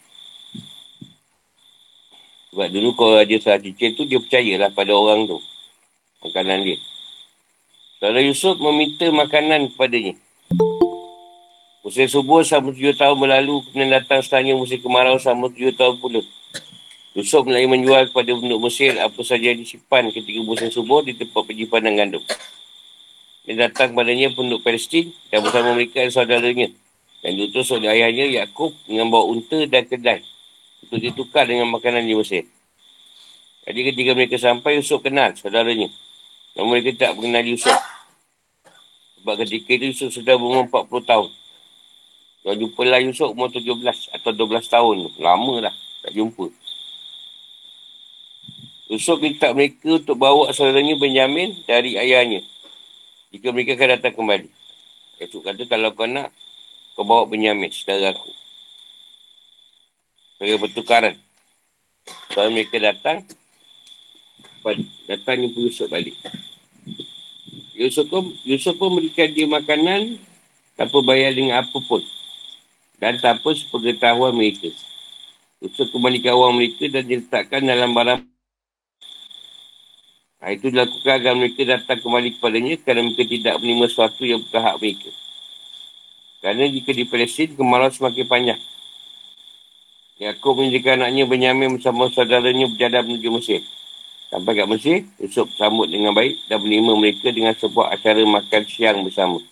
[2.55, 5.43] Sebab dulu kalau Raja serah cincin tu, dia percayalah pada orang tu.
[6.23, 6.79] Makanan dia.
[7.99, 10.15] Saudara Yusuf meminta makanan kepadanya.
[11.83, 16.23] Musim subuh sama tujuh tahun berlalu, kemudian datang setelahnya musim kemarau sama tujuh tahun pula.
[17.17, 21.41] Yusuf mulai menjual kepada penduduk Mesir apa saja yang disimpan ketika musim subuh di tempat
[21.41, 22.23] penyimpanan gandum.
[23.49, 26.69] Dia datang kepadanya penduduk Palestin dan bersama mereka dan saudaranya.
[27.19, 30.21] Dan diutus oleh ayahnya Yaakob dengan bawa unta dan kedai
[30.85, 32.45] untuk ditukar dengan makanan di Mesir.
[33.65, 35.89] Jadi ketika mereka sampai, Yusuf kenal saudaranya.
[36.55, 37.75] Namun mereka tak mengenal Yusuf.
[39.19, 41.29] Sebab ketika itu Yusuf sudah berumur 40 tahun.
[42.39, 44.95] Kau jumpa lah Yusuf umur 17 atau 12 tahun.
[45.19, 46.68] Lama dah tak jumpa.
[48.89, 52.41] Yusuf minta mereka untuk bawa saudaranya Benjamin dari ayahnya.
[53.29, 54.49] Jika mereka akan datang kembali.
[55.21, 56.33] Yusuf kata kalau kau nak,
[56.97, 58.33] kau bawa Benjamin saudara aku.
[60.35, 61.15] Sebagai bertukaran.
[62.33, 63.21] Kalau mereka datang,
[65.05, 66.17] datang jumpa Yusuf balik.
[67.77, 70.17] Yusuf pun, Yusuf pun memberikan dia makanan
[70.73, 72.01] tanpa bayar dengan apa pun
[72.97, 74.73] dan tanpa sepengetahuan mereka.
[75.61, 78.38] Untuk kembalikan wang mereka dan diletakkan dalam barang.
[80.39, 84.61] Ha, itu dilakukan agar mereka datang kembali kepadanya kerana mereka tidak menerima sesuatu yang bukan
[84.63, 85.11] hak mereka.
[86.39, 88.61] Kerana jika di Palestin, kemarau semakin panjang.
[90.19, 93.61] Yaakob menjadikan anaknya Benyamin bersama saudaranya berjalan menuju Mesir.
[94.31, 99.03] Sampai kat Mesir, Yusuf sambut dengan baik dan menerima mereka dengan sebuah acara makan siang
[99.03, 99.43] bersama.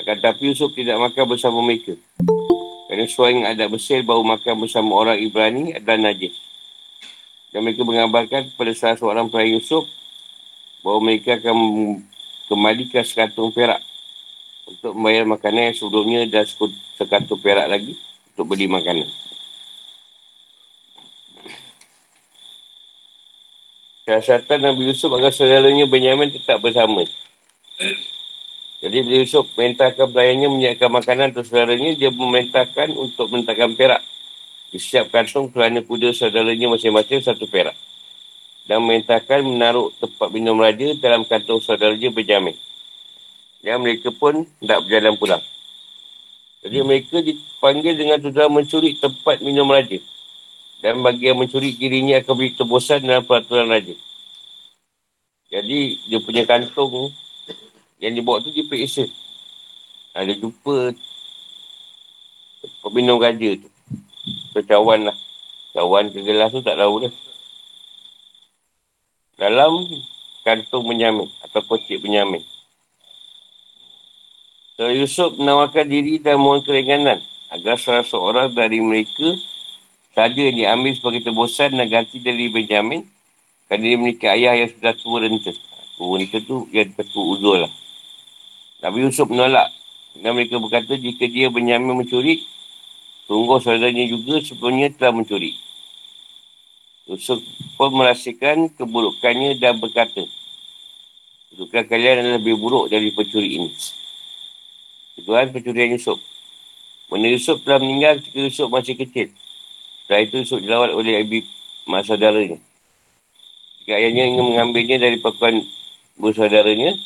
[0.00, 1.96] Akan tetapi Yusuf tidak makan bersama mereka.
[2.88, 6.36] Kerana sesuai yang ada Mesir baru makan bersama orang Ibrani adalah najis.
[7.54, 9.86] Dan mereka mengabarkan kepada salah seorang peraih Yusuf
[10.82, 11.56] bahawa mereka akan
[12.50, 13.78] kembalikan sekantung perak
[14.66, 16.44] untuk membayar makanan yang sebelumnya dan
[16.98, 17.94] sekantung perak lagi
[18.34, 19.06] untuk beli makanan.
[24.04, 27.06] Kesihatan Nabi Yusuf agar saudaranya Benyamin tetap bersama.
[28.84, 34.02] Jadi bila Yusuf perintahkan pelayannya menyiapkan makanan untuk saudaranya, dia memerintahkan untuk menentangkan perak.
[34.74, 37.78] Di setiap kantong kerana kuda saudaranya masing-masing satu perak.
[38.66, 42.58] Dan memerintahkan menaruh tempat minum raja dalam kantong saudaranya berjamin.
[43.62, 45.42] Dan mereka pun tidak berjalan pulang.
[46.66, 50.02] Jadi mereka dipanggil dengan tuduhan mencuri tempat minum raja.
[50.82, 53.94] Dan bagi yang mencuri dirinya akan beri tebusan dalam peraturan raja.
[55.54, 57.14] Jadi dia punya kantong
[58.02, 59.06] yang dibawa tu dia periksa.
[60.18, 60.98] Ada jumpa
[62.82, 63.73] peminum raja tu.
[64.54, 65.16] Kecawan lah.
[65.74, 67.14] Cawan ke gelas tu tak tahu dah.
[69.34, 69.84] Dalam
[70.46, 72.40] kantung penyamin atau kocik penyamin.
[74.74, 77.22] So Yusuf menawarkan diri dan mohon keringanan
[77.54, 79.38] agar salah seorang dari mereka
[80.14, 83.06] saja yang diambil sebagai tebusan dan ganti dari Benjamin
[83.66, 85.50] kerana dia memiliki ayah yang sudah tua renta.
[85.98, 87.72] Tua renta tu yang ketua uzur lah.
[88.84, 89.72] Nabi Yusuf menolak.
[90.14, 92.46] Dan mereka berkata jika dia Benjamin mencuri,
[93.24, 95.56] sungguh saudaranya juga sebelumnya telah mencuri.
[97.04, 97.40] Yusuf
[97.76, 100.24] pun merasakan keburukannya dan berkata,
[101.52, 103.70] Kedudukan kalian adalah lebih buruk dari pencuri ini.
[105.22, 106.18] Tuhan pencurian Yusuf.
[107.06, 109.30] Mana Yusuf telah meninggal ketika Yusuf masih kecil.
[110.02, 111.44] Setelah itu Yusuf dilawat oleh ibu
[111.86, 112.58] mak saudaranya.
[113.84, 115.62] Jika ayahnya ingin mengambilnya dari pakuan
[116.18, 116.96] saudaranya,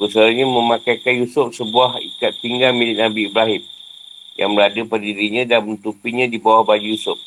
[0.00, 3.62] saudaranya memakaikan Yusuf sebuah ikat pinggang milik Nabi Ibrahim
[4.40, 7.20] yang berada pada dirinya dan menutupinya di bawah baju Yusuf.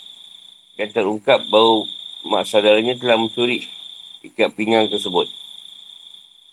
[0.73, 1.85] Dan terungkap bahawa
[2.25, 3.61] mak saudaranya telah mencuri
[4.25, 5.29] ikat pinggang tersebut.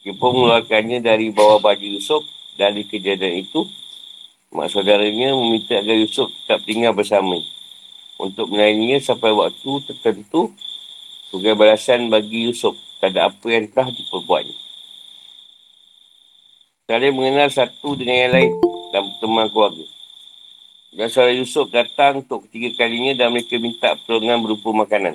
[0.05, 2.21] Dia pun mengeluarkannya dari bawah baju Yusuf
[2.61, 3.65] dari kejadian itu.
[4.53, 7.41] Mak saudaranya meminta agar Yusuf tetap tinggal bersama.
[8.21, 10.53] Untuk melayaninya sampai waktu tertentu
[11.33, 14.57] sebagai balasan bagi Yusuf tak ada apa yang telah diperbuatnya.
[16.85, 18.53] Saling mengenal satu dengan yang lain
[18.93, 20.00] dan teman keluarga.
[20.91, 25.15] Dan saudara Yusuf datang untuk ketiga kalinya dan mereka minta pertolongan berupa makanan.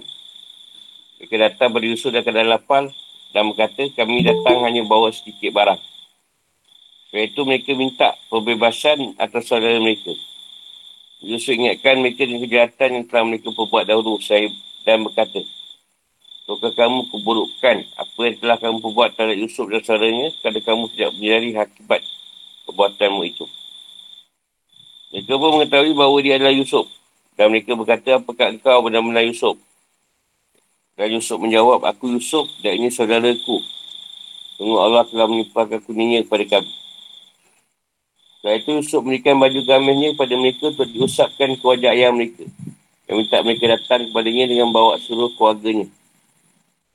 [1.19, 2.87] Mereka datang pada Yusuf dan keadaan lapar
[3.35, 5.81] dan berkata kami datang hanya bawa sedikit barang.
[7.11, 10.15] Sebab itu mereka minta pembebasan atas saudara mereka.
[11.19, 14.47] Yusuf ingatkan mereka dengan kejahatan yang telah mereka perbuat dahulu saya
[14.87, 15.43] dan berkata,
[16.45, 21.09] Tukar kamu keburukan apa yang telah kamu perbuat terhadap Yusuf dan saudaranya kerana kamu tidak
[21.19, 22.01] menyadari akibat
[22.63, 23.43] perbuatanmu itu.
[25.15, 26.91] Mereka pun mengetahui bahawa dia adalah Yusuf.
[27.39, 29.55] Dan mereka berkata, apakah engkau benar-benar Yusuf?
[30.99, 33.63] Dan Yusuf menjawab, aku Yusuf dan ini saudaraku.
[34.59, 36.71] Tunggu Allah telah menimpakan kuningnya kepada kami.
[38.43, 42.43] Setelah itu Yusuf memberikan baju gamisnya kepada mereka untuk diusapkan ke wajah ayah mereka.
[43.07, 45.87] Yang minta mereka datang kepadanya dengan bawa seluruh keluarganya.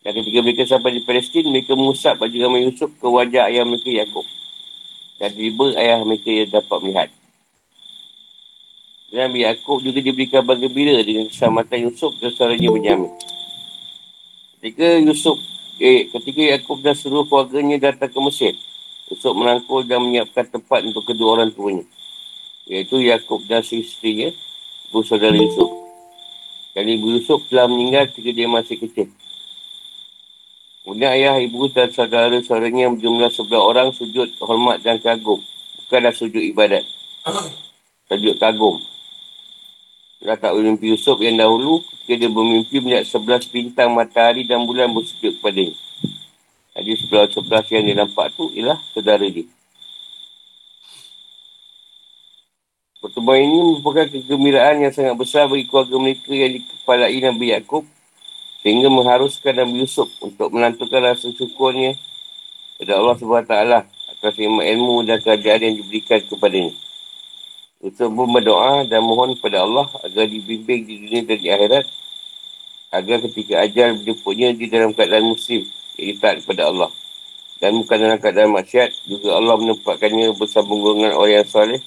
[0.04, 3.88] Dan ketika mereka sampai di Palestin, mereka mengusap baju gamis Yusuf ke wajah ayah mereka
[3.88, 4.28] Yaakob.
[5.16, 7.08] Dan tiba ayah mereka yang dapat melihat.
[9.10, 13.10] Nabi Yaakob juga diberikan kabar gembira dengan keselamatan Yusuf dan suaranya Benjamin.
[14.62, 15.34] Ketika Yusuf,
[15.82, 18.54] eh, ketika Yaakob dan seluruh keluarganya datang ke Mesir,
[19.10, 21.82] Yusuf merangkul dan menyiapkan tempat untuk kedua orang tuanya.
[22.70, 24.30] Iaitu Yaakob dan isterinya,
[24.94, 25.66] ibu saudara Yusuf.
[26.70, 29.10] Dan ibu Yusuf telah meninggal ketika dia masih kecil.
[30.86, 35.42] Kemudian ayah, ibu dan saudara-saudaranya berjumlah sebelah orang sujud hormat dan kagum.
[35.82, 36.86] Bukanlah sujud ibadat.
[38.06, 38.78] Sujud kagum.
[40.20, 40.52] Telah tak
[40.84, 45.72] Yusuf yang dahulu ketika dia bermimpi melihat sebelas bintang matahari dan bulan bersujud kepada dia.
[46.76, 49.48] Jadi sebelah-sebelah yang dia nampak tu ialah saudara dia.
[53.00, 57.84] Pertemuan ini merupakan kegembiraan yang sangat besar bagi keluarga mereka yang dikepalai Nabi Yaakob
[58.60, 61.96] sehingga mengharuskan Nabi Yusuf untuk menantukan rasa syukurnya
[62.76, 63.54] kepada Allah SWT
[64.20, 66.76] atas ilmu dan kerajaan yang diberikan kepadanya.
[67.80, 71.84] Yusuf pun berdoa dan mohon kepada Allah agar dibimbing di dunia dan di akhirat
[72.92, 75.64] agar ketika ajal berjemputnya di dalam keadaan muslim
[75.96, 76.92] yang taat kepada Allah
[77.60, 81.80] dan bukan dalam keadaan maksiat juga Allah menempatkannya bersama golongan orang yang soleh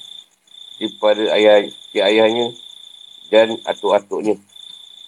[0.78, 2.48] daripada ayah, di ayahnya
[3.34, 4.38] dan atuk-atuknya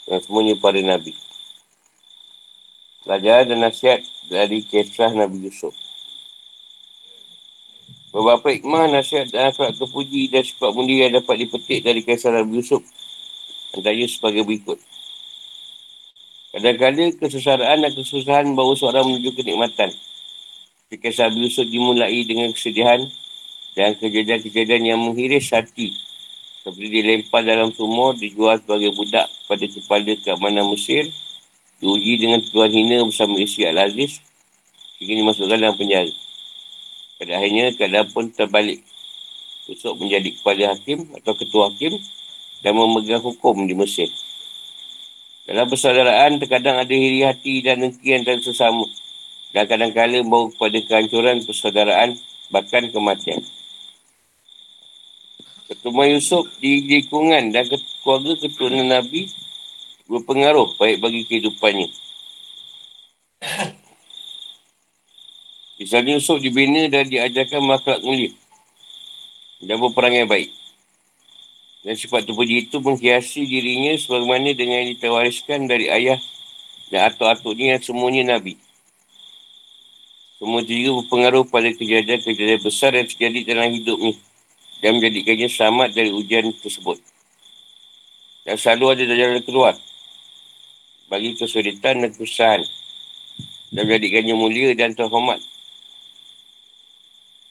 [0.06, 1.14] yang semuanya para Nabi.
[3.06, 5.85] Pelajaran dan nasihat dari kisah Nabi Yusuf.
[8.16, 12.64] Beberapa hikmah, nasihat dan akhlak terpuji dan sifat mulia yang dapat dipetik dari kisah Nabi
[12.64, 12.80] Yusuf.
[13.76, 14.80] Antaranya sebagai berikut.
[16.56, 19.92] Kadang-kadang kesesaraan dan kesusahan bawa seorang menuju kenikmatan.
[20.96, 23.04] Kisah Nabi Yusuf dimulai dengan kesedihan
[23.76, 25.92] dan kejadian-kejadian yang menghiris hati.
[26.64, 31.04] Seperti dilempar dalam sumur, dijual sebagai budak pada kepala keamanan Mesir,
[31.84, 34.24] diuji dengan tuan hina bersama isi Al-Aziz,
[35.04, 36.25] hingga dimasukkan dalam penjara.
[37.16, 38.84] Pada akhirnya keadaan pun terbalik.
[39.66, 41.98] Yusuf menjadi kepala hakim atau ketua hakim
[42.62, 44.12] dan memegang hukum di Mesir.
[45.46, 48.86] Dalam persaudaraan terkadang ada iri hati dan dengki antara sesama.
[49.54, 52.18] Dan kadang-kadang membawa kepada kehancuran persaudaraan
[52.50, 53.42] bahkan kematian.
[55.66, 57.66] Ketua Yusuf di lingkungan dan
[58.06, 59.30] keluarga keturunan Nabi
[60.06, 61.90] berpengaruh baik bagi kehidupannya.
[65.76, 68.32] Misalnya Yusuf dibina dan diajarkan makhluk mulia.
[69.60, 70.48] Dan berperang yang baik.
[71.84, 76.18] Dan sifat terpuji itu menghiasi dirinya sebagaimana dengan yang ditawariskan dari ayah
[76.90, 78.58] dan atuk-atuknya yang semuanya Nabi.
[80.40, 84.16] Semua juga berpengaruh pada kejadian-kejadian besar yang terjadi dalam hidupnya.
[84.84, 87.00] dan menjadikannya selamat dari ujian tersebut.
[88.46, 89.74] Dan selalu ada jalan keluar
[91.10, 92.62] bagi kesulitan dan kesusahan
[93.74, 95.42] dan menjadikannya mulia dan terhormat.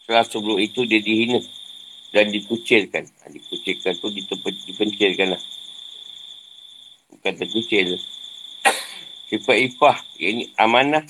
[0.05, 1.41] Setelah sebelum itu dia dihina
[2.13, 3.09] dan dikucilkan.
[3.09, 5.43] Ha, dikucilkan tu dipencilkan lah.
[7.09, 7.97] Bukan terkucil.
[9.33, 11.09] Sifat ifah, ini amanah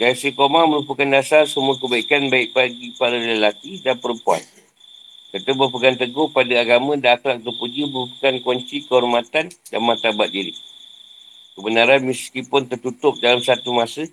[0.00, 4.40] dan istiqomah merupakan dasar semua kebaikan baik bagi para lelaki dan perempuan.
[5.36, 10.56] Kata berpegang teguh pada agama dan akhlak terpuji merupakan kunci kehormatan dan martabat diri.
[11.52, 14.08] Kebenaran meskipun tertutup dalam satu masa,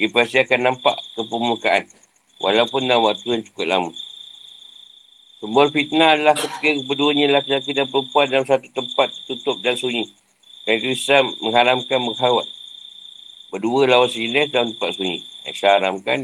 [0.00, 1.84] ia pasti akan nampak ke permukaan.
[2.44, 3.92] Walaupun dalam waktu yang cukup lama.
[5.40, 10.12] Sumber fitnah adalah ketika keduanya lelaki dan perempuan dalam satu tempat tertutup dan sunyi.
[10.68, 12.44] Dan itu Islam mengharamkan berkhawat.
[13.48, 15.24] Berdua lawan sejenis dalam tempat sunyi.
[15.48, 16.18] Islam haramkan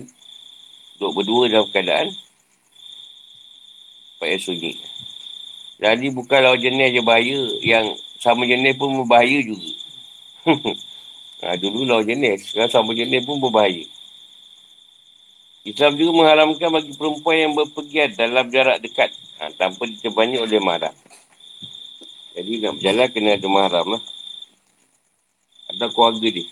[1.01, 2.13] untuk berdua dalam keadaan
[4.13, 4.73] tempat yang sunyi.
[5.81, 7.41] Jadi bukan lawan jenis je bahaya.
[7.65, 7.87] Yang
[8.21, 9.73] sama jenis pun berbahaya juga.
[11.49, 12.53] ha, dulu lawan jenis.
[12.53, 13.89] Sekarang sama jenis pun berbahaya.
[15.61, 19.13] Islam juga mengharamkan bagi perempuan yang berpergian dalam jarak dekat.
[19.41, 20.93] Ha, tanpa dicebani oleh mahram.
[22.33, 24.03] Jadi nak berjalan kena ada mahram lah.
[25.69, 26.49] Atau keluarga dia.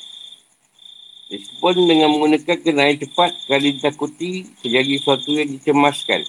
[1.29, 6.25] Meskipun dengan menggunakan kenaian cepat, kali ditakuti terjadi sesuatu yang dicemaskan.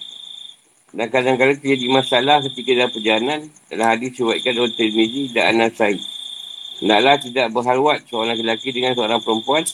[0.92, 3.40] Dan kadang-kadang terjadi masalah ketika dalam perjalanan
[3.72, 5.96] dalam hadis sebabkan oleh Tirmizi dan Anasai.
[6.80, 9.64] Hendaklah tidak berhalwat seorang lelaki dengan seorang perempuan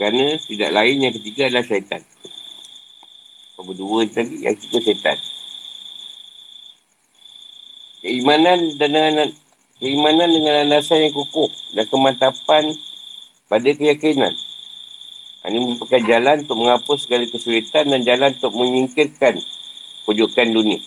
[0.00, 2.00] kerana tidak lain yang ketiga adalah syaitan.
[3.52, 5.18] Kau berdua tadi, yang ketiga syaitan.
[8.00, 9.28] Keimanan dengan
[9.76, 12.72] keimanan dengan landasan yang kukuh dan kemantapan
[13.44, 14.32] pada keyakinan.
[15.44, 19.36] Ini merupakan jalan untuk menghapus segala kesulitan dan jalan untuk menyingkirkan
[20.08, 20.80] pujukan dunia.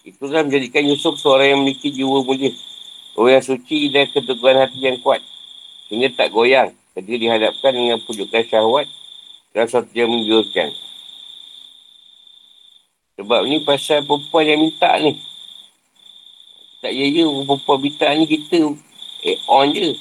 [0.00, 2.56] Itu kan menjadikan Yusuf seorang yang memiliki jiwa mulia.
[3.20, 5.20] Orang yang suci dan keteguhan hati yang kuat.
[5.92, 8.86] Sehingga tak goyang ketika dihadapkan dengan pujukan syahwat
[9.50, 10.70] dan sesuatu yang menggiurkan.
[13.14, 15.18] Sebab ni pasal perempuan yang minta ni.
[16.82, 18.74] Tak ya ya perempuan minta ni kita
[19.26, 19.94] eh, on je.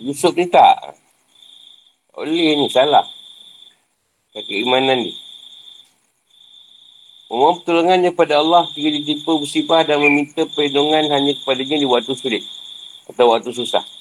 [0.00, 0.96] Yusuf ni tak.
[2.16, 3.04] Oleh ni salah.
[4.32, 5.12] Keimanan ni.
[7.30, 12.42] Memohon pertolongannya pada Allah jika ditimpa musibah dan meminta perlindungan hanya kepadanya di waktu sulit
[13.06, 13.99] atau waktu susah.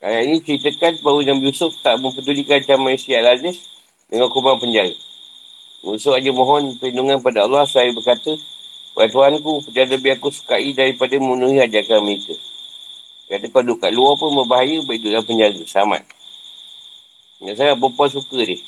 [0.00, 3.60] Ayat ini ceritakan bahawa Nabi Yusuf tak mempedulikan ancaman isi Al-Aziz
[4.08, 4.96] dengan hukuman penjara.
[5.84, 8.32] Yusuf hanya mohon perlindungan pada Allah saya berkata,
[8.96, 12.32] Wahai Tuhanku, tiada lebih aku sukai daripada memenuhi ajakan mereka.
[13.28, 15.60] Kata kau duduk kat luar pun berbahaya, baik duduk dalam penjara.
[15.68, 16.02] Selamat.
[17.44, 18.58] Yang saya perempuan suka dia.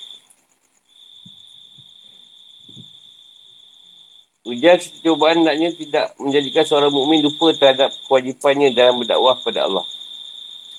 [4.42, 9.86] Ujian cubaan naknya tidak menjadikan seorang mukmin lupa terhadap kewajipannya dalam berdakwah pada Allah.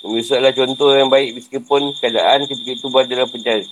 [0.04, 3.64] Misalnya contoh yang baik meskipun keadaan ketika itu berada dalam penjara.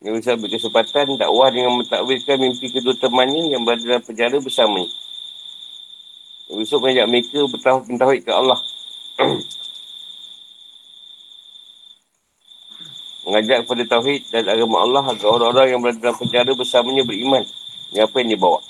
[0.00, 4.88] Yang bisa berkesempatan dakwah dengan mentakwilkan mimpi kedua temannya yang berada dalam penjara bersamanya.
[6.48, 8.60] Yang bisa mengajak mereka bertahun ke Allah.
[13.26, 17.42] mengajak kepada Tauhid dan agama Allah agar orang-orang yang berada dalam penjara bersamanya beriman
[17.90, 18.60] dengan apa yang dia bawa.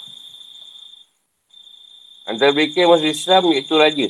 [2.26, 4.08] Antara mereka yang masuk Islam iaitu Raja.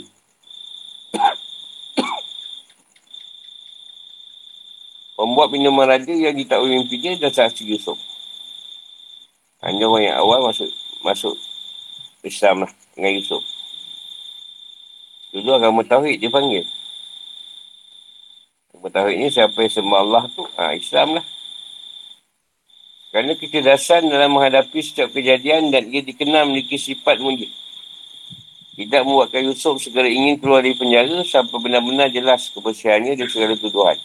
[5.46, 7.94] Pembuat minuman Raja yang ditahui mimpi dia Yusuf.
[9.62, 10.66] Hanya orang yang awal masuk
[11.06, 11.38] masuk
[12.26, 13.46] Islam lah dengan Yusuf.
[15.30, 16.66] Dulu agama Tauhid dia panggil.
[18.74, 21.26] Agama Tauhid ni siapa yang sembah Allah tu, ha, Islam lah.
[23.14, 27.46] Kerana kecerdasan dalam menghadapi setiap kejadian dan ia dikenal memiliki sifat mulia
[28.74, 33.96] tidak membuatkan Yusuf segera ingin keluar dari penjara sampai benar-benar jelas kebersihannya dan segala tuduhan.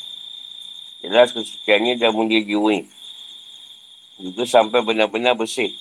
[1.12, 2.88] Jelas kesuciannya dan mulia jiwa
[4.16, 5.76] Juga sampai benar-benar bersih.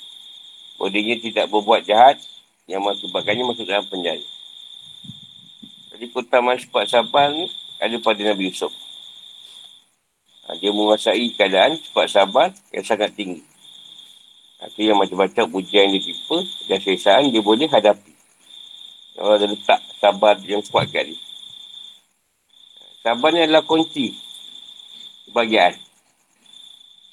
[0.74, 2.18] Bodinya tidak berbuat jahat
[2.66, 4.26] yang mengakibatkannya masuk dalam penjara.
[5.94, 7.46] Jadi keutamaan sifat sabar ni
[7.78, 8.74] ada pada Nabi Yusuf.
[10.50, 13.46] Ha, dia menguasai keadaan sifat sabar yang sangat tinggi.
[14.66, 18.12] Itu yang macam-macam ujian yang ditimpa dan sesaan dia boleh hadapi.
[19.14, 21.20] Kalau ada letak sabar yang kuat kat dia.
[23.06, 24.29] Sabar ni adalah kunci
[25.30, 25.78] kebahagiaan.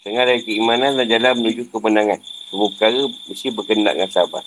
[0.01, 2.19] Setengah dari keimanan dan jalan menuju kemenangan.
[2.49, 4.43] Semua perkara mesti berkendak dengan sabar.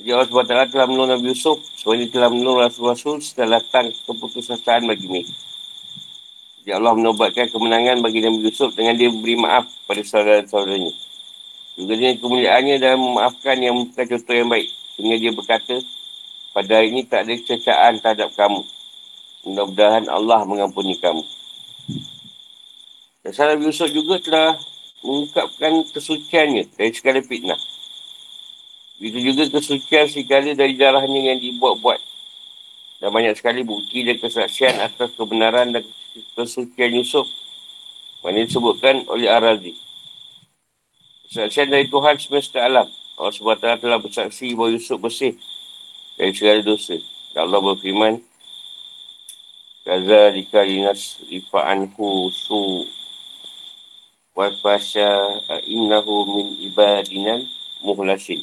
[0.00, 1.60] Jadi Allah SWT telah menolong Nabi Yusuf.
[1.76, 5.34] Sebenarnya telah menolong Rasul-Rasul setelah datang keputusasaan bagi mereka.
[6.62, 10.94] Jadi Allah menobatkan kemenangan bagi Nabi Yusuf dengan dia beri maaf pada saudara-saudaranya.
[11.74, 14.68] Juga dengan kemuliaannya dalam memaafkan yang bukan contoh yang baik.
[14.94, 15.74] Sehingga dia berkata,
[16.54, 18.62] pada hari ini tak ada cecaan terhadap kamu.
[19.42, 21.26] Mudah-mudahan Allah mengampuni kamu.
[23.22, 24.58] Dan Salam Yusuf juga telah
[25.06, 27.58] mengungkapkan kesuciannya dari segala fitnah.
[28.98, 31.98] Itu juga kesucian segala dari darahnya yang dibuat-buat.
[33.02, 35.82] Dan banyak sekali bukti dan kesaksian atas kebenaran dan
[36.34, 37.26] kesucian Yusuf.
[38.22, 39.74] Mana disebutkan oleh Ar-Razi.
[41.30, 42.86] Kesaksian dari Tuhan semesta alam.
[43.18, 45.34] Allah SWT telah bersaksi bahawa Yusuf bersih
[46.18, 46.98] dari segala dosa.
[47.34, 48.22] Dan Allah berfirman,
[49.82, 52.86] Kaza dika linas rifa'anhu su
[54.32, 57.44] wa fasya innahu min ibadinal
[57.84, 58.40] muhlasin.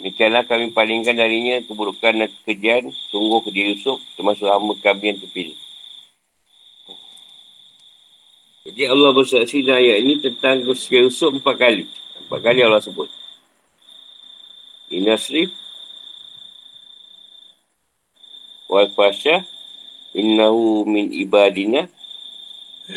[0.00, 5.58] Demikianlah kami palingkan darinya keburukan dan kekejian sungguh ke Yusuf termasuk hamba kami yang terpilih.
[8.64, 11.84] Jadi Allah bersaksi dalam ayat ini tentang kesucian Yusuf empat kali.
[12.24, 13.12] Empat kali Allah sebut.
[14.88, 15.52] Inasrif
[18.72, 19.44] wal fasyah
[20.16, 21.84] innahu min ibadina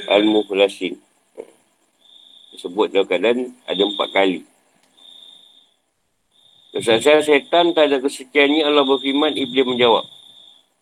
[0.08, 1.03] al-mukhlasin.
[2.64, 4.48] Sebut dalam keadaan ada empat kali.
[6.72, 10.10] Kesaksian setan tak ada kesuciannya Allah berfirman Iblis menjawab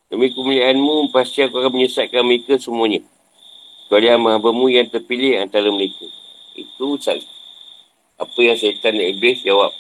[0.07, 3.03] Demi kemuliaanmu pasti aku akan menyesatkan mereka semuanya.
[3.89, 6.07] Kecuali hamba-hambamu yang terpilih antara mereka
[6.55, 6.95] Itu
[8.21, 9.73] apa yang setan dan Iblis jawab.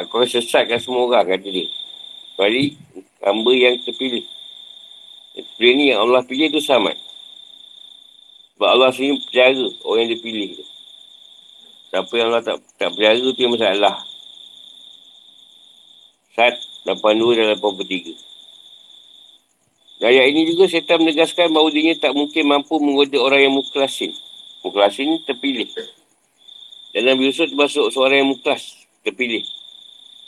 [0.00, 1.68] Aku akan sesatkan semua orang kata dia.
[2.32, 2.80] Kecuali
[3.20, 4.24] hamba yang terpilih.
[5.36, 6.96] Terpilih ni yang Allah pilih tu sama
[8.62, 10.62] Sebab Allah sendiri percaya orang yang dipilih tu
[11.90, 14.06] Siapa yang Allah tak, tak pelihara tu yang masalah.
[16.38, 16.54] Sat
[16.86, 18.14] 82 dan 83.
[19.98, 24.14] Dan ayat ini juga setan menegaskan bahawa dirinya tak mungkin mampu menggoda orang yang muklasin.
[24.62, 25.66] Muklasin terpilih.
[26.94, 29.42] Dan Nabi Yusuf termasuk seorang yang muklas terpilih.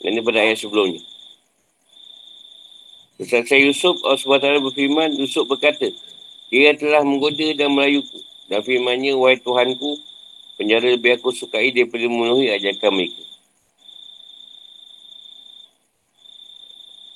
[0.02, 1.06] Ini pada ayat sebelumnya.
[3.22, 5.86] Selesai Yusuf, Allah SWT berfirman, Yusuf berkata,
[6.52, 8.20] dia telah menggoda dan melayuku.
[8.48, 9.96] Dan firmannya, wahai Tuhanku,
[10.60, 13.24] penjara lebih aku sukai daripada memenuhi ajakan mereka.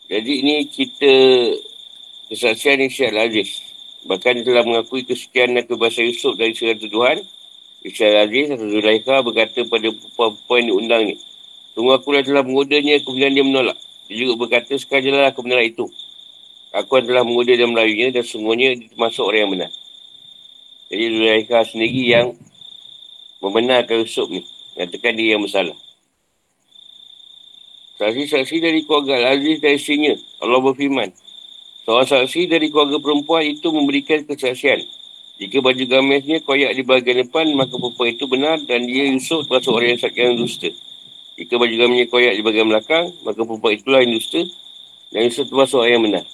[0.09, 1.13] Jadi ini kita
[2.33, 3.61] kesaksian Isya Al-Aziz.
[4.09, 7.19] Bahkan telah mengakui kesekian dan kebahasa Yusuf dari segala tuduhan.
[7.85, 11.17] Isya Al-Aziz atau Zulaikha berkata pada perempuan yang diundangnya.
[11.77, 13.77] Tunggu aku telah menggodanya, kemudian dia menolak.
[14.09, 15.87] Dia juga berkata, sekalian aku menolak itu.
[16.77, 19.71] Aku telah menggoda dan melayunya dan semuanya termasuk orang yang benar.
[20.89, 22.27] Jadi Zulaikha sendiri yang
[23.41, 24.45] membenarkan Yusuf ni.
[24.77, 25.75] Katakan dia yang bersalah.
[27.99, 30.15] Saksi-saksi dari keluarga Al-Aziz dan istrinya.
[30.39, 31.11] Allah berfirman.
[31.83, 34.85] Seorang saksi dari keluarga perempuan itu memberikan kesaksian.
[35.41, 39.73] Jika baju gamisnya koyak di bahagian depan, maka perempuan itu benar dan dia Yusuf termasuk
[39.73, 40.71] orang yang sakit yang dusta.
[41.41, 44.41] Jika baju gamisnya koyak di bahagian belakang, maka perempuan itulah yang dusta
[45.11, 46.25] dan Yusuf termasuk orang yang benar.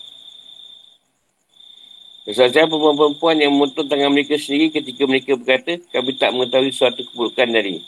[2.25, 7.53] Kesaksian perempuan-perempuan yang memotong tangan mereka sendiri ketika mereka berkata, kami tak mengetahui suatu keburukan
[7.53, 7.85] dari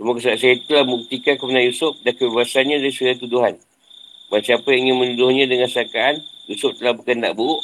[0.00, 3.54] Semua kesaksian itulah membuktikan kebenaran Yusuf dan kebebasannya dari segala tuduhan.
[4.32, 6.16] Bahawa siapa yang ingin menuduhnya dengan sangkaan,
[6.48, 7.60] Yusuf telah berkendak buruk.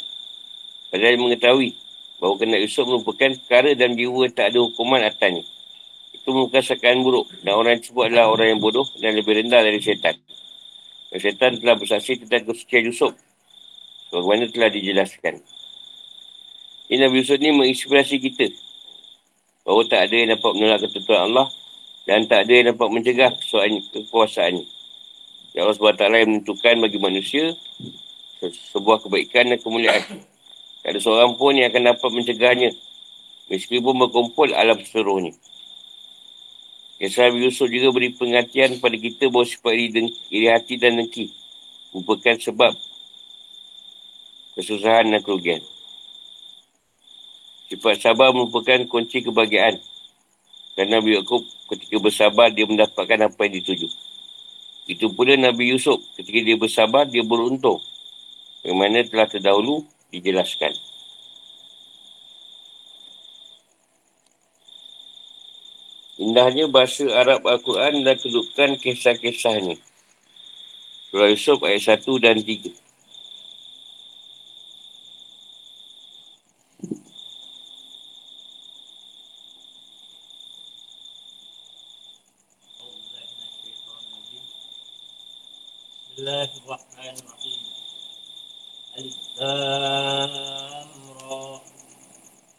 [0.93, 1.73] Padahal mengetahui
[2.21, 5.41] bahawa kendak Yusuf merupakan perkara dan jiwa tak ada hukuman atasnya.
[6.13, 7.33] Itu merupakan sangkaan buruk.
[7.41, 10.13] Dan orang disebut adalah orang yang bodoh dan lebih rendah dari syaitan.
[11.09, 13.17] Dan syaitan telah bersaksi tentang kesucian Yusuf.
[14.13, 15.41] Bagaimana telah dijelaskan.
[16.91, 18.51] Ini Nabi Yusuf ni menginspirasi kita.
[19.63, 21.47] Bahawa tak ada yang dapat menolak ketentuan Allah
[22.03, 24.67] dan tak ada yang dapat mencegah soal kekuasaannya.
[25.55, 27.55] Ya Allah SWT yang menentukan bagi manusia
[28.75, 30.03] sebuah kebaikan dan kemuliaan.
[30.83, 32.75] Tak ada seorang pun yang akan dapat mencegahnya.
[33.47, 35.31] Meskipun berkumpul alam seluruhnya.
[36.99, 41.31] Kisah Nabi Yusuf juga beri pengertian kepada kita bahawa sifat iri, iri hati dan dengki
[41.93, 42.73] merupakan sebab
[44.57, 45.61] kesusahan dan kerugian.
[47.73, 49.81] Sifat sabar merupakan kunci kebahagiaan.
[50.77, 51.41] Dan Nabi Yaakob
[51.73, 53.89] ketika bersabar, dia mendapatkan apa yang dituju.
[54.85, 55.97] Itu pula Nabi Yusuf.
[56.13, 57.81] Ketika dia bersabar, dia beruntung.
[58.61, 60.77] Bagaimana telah terdahulu dijelaskan.
[66.21, 69.81] Indahnya bahasa Arab Al-Quran dan kedudukan kisah-kisahnya.
[71.09, 72.82] Surah Yusuf ayat 1 dan 3.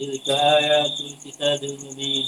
[0.03, 2.25] تلك آيات الكتاب المبين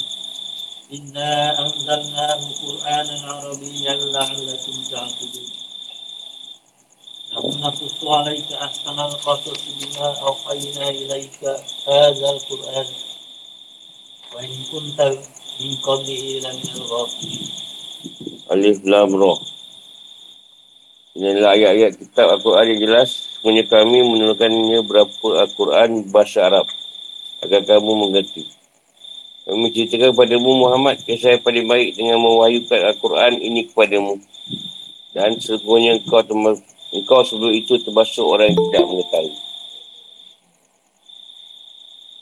[0.94, 5.52] إنا أنزلناه قرآنا عربيا لعلكم تعقلون
[7.32, 11.40] نحن نقص عليك أحسن القصص بما أوحينا إليك
[11.88, 12.88] هذا القرآن
[14.36, 15.00] وإن كنت
[15.62, 17.50] من قبله لمن الغافلين
[18.52, 19.40] Alif Lam Roh.
[21.16, 23.10] Ini adalah ayat-ayat kitab Al-Quran yang jelas.
[23.40, 26.68] Semuanya kami menurunkannya berapa Al-Quran bahasa Arab.
[27.47, 28.43] Agar kamu mengerti.
[29.47, 34.19] Kami menceritakan kepadamu Muhammad kisah yang paling baik dengan mewahyukan Al-Quran ini kepadamu.
[35.15, 36.27] Dan sesungguhnya engkau,
[36.91, 39.35] engkau sebelum itu termasuk orang yang tidak mengetahui.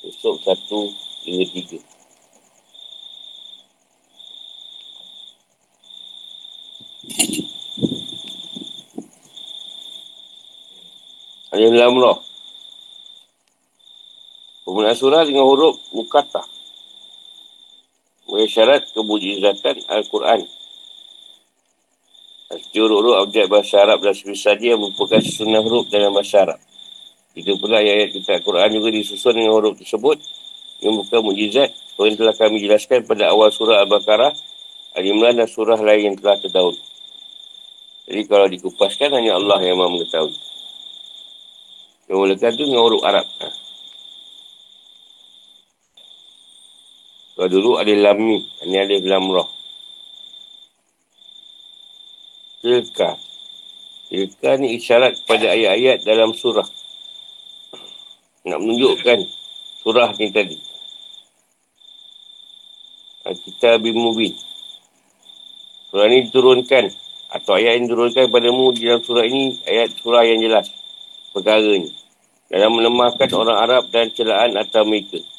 [0.04, 0.92] Esok satu
[1.24, 1.80] hingga tiga.
[11.54, 11.96] Lam
[14.64, 16.40] Pemulaan surah dengan huruf Mukata.
[18.24, 20.48] Mengisyarat kemujizatan Al-Quran.
[22.48, 26.60] Arti huruf-huruf objek bahasa Arab dan sebesarnya yang merupakan sunnah huruf dalam bahasa Arab.
[27.36, 30.16] Itu pula ayat kita Al-Quran juga disusun dengan huruf tersebut
[30.80, 31.68] yang bukan mujizat.
[31.92, 34.32] Seperti telah kami jelaskan pada awal surah Al-Baqarah,
[34.96, 36.80] Al-Imran dan surah lain yang telah terdahulu.
[38.08, 40.36] Jadi kalau dikupaskan hanya Allah yang mahu mengetahui.
[42.08, 43.28] Yang mulakan tu dengan huruf Arab.
[43.44, 43.63] Ha.
[47.45, 48.40] Kalau dulu ada lam ni.
[48.64, 49.45] Ini ada lam roh.
[52.64, 53.20] Tilka.
[54.09, 56.64] Tilka ni isyarat kepada ayat-ayat dalam surah.
[58.49, 59.28] Nak menunjukkan
[59.84, 60.57] surah ni tadi.
[63.28, 64.32] Kita bimubin.
[65.92, 66.88] Surah ni diturunkan.
[67.28, 69.61] Atau ayat yang diturunkan padamu di dalam surah ini.
[69.68, 70.72] Ayat surah yang jelas
[71.36, 71.92] perkara ni.
[72.49, 75.34] Dalam melemahkan orang Arab dan celaan atau mereka.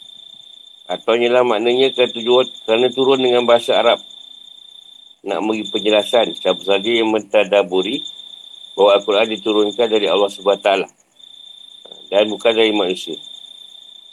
[0.86, 3.98] Atau ialah maknanya tujuan kerana turun dengan bahasa Arab.
[5.26, 8.06] Nak beri penjelasan siapa saja yang mentadaburi
[8.78, 10.70] bahawa Al-Quran diturunkan dari Allah SWT.
[12.14, 13.18] Dan bukan dari manusia.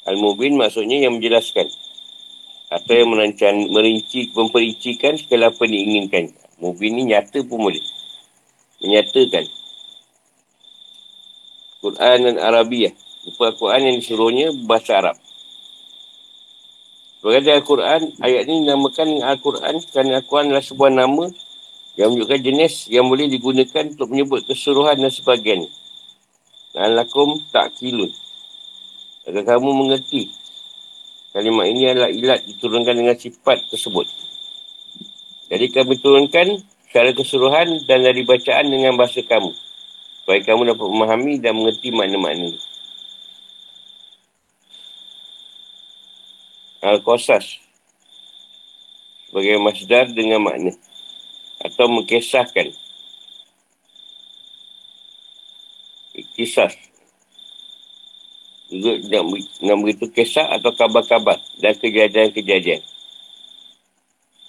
[0.08, 1.68] Al-Mubin maksudnya yang menjelaskan.
[2.72, 6.32] Atau yang merancang, merinci, memperincikan segala apa yang diinginkan.
[6.56, 7.84] Mubin ni nyata pun boleh.
[8.80, 9.44] Menyatakan.
[11.84, 12.96] Quran dan Arabiah.
[13.28, 15.21] Rupa Al-Quran yang disuruhnya bahasa Arab.
[17.22, 21.30] Berkata Al-Quran, ayat ini dinamakan Al-Quran kerana Al-Quran adalah sebuah nama
[21.94, 25.70] yang menunjukkan jenis yang boleh digunakan untuk menyebut keseluruhan dan sebagainya.
[26.74, 28.10] Dan lakum tak kilun.
[29.30, 30.34] Agar kamu mengerti.
[31.30, 34.04] Kalimat ini adalah ilat diturunkan dengan sifat tersebut.
[35.46, 36.58] Jadi kami turunkan
[36.90, 39.54] secara keseluruhan dan dari bacaan dengan bahasa kamu
[40.22, 42.50] supaya kamu dapat memahami dan mengerti makna-makna.
[46.82, 47.62] Al-Qasas.
[49.30, 50.74] Sebagai masdar dengan makna.
[51.62, 52.74] Atau mengkisahkan.
[56.34, 56.68] Kisah.
[58.72, 59.20] Juga
[59.62, 62.80] nak begitu kisah atau kabar-kabar dan kejadian-kejadian.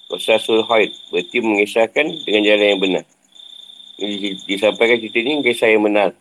[0.08, 3.06] Qasasul Haid berarti mengisahkan dengan jalan yang benar.
[4.48, 6.16] Disampaikan cerita ni kisah yang benar.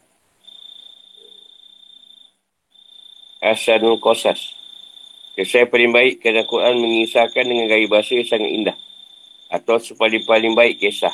[3.43, 4.62] Asanul Qasas.
[5.33, 8.77] Kisah yang paling baik kerana Quran mengisahkan dengan gaya bahasa yang sangat indah.
[9.49, 11.13] Atau sepaling-paling baik kisah.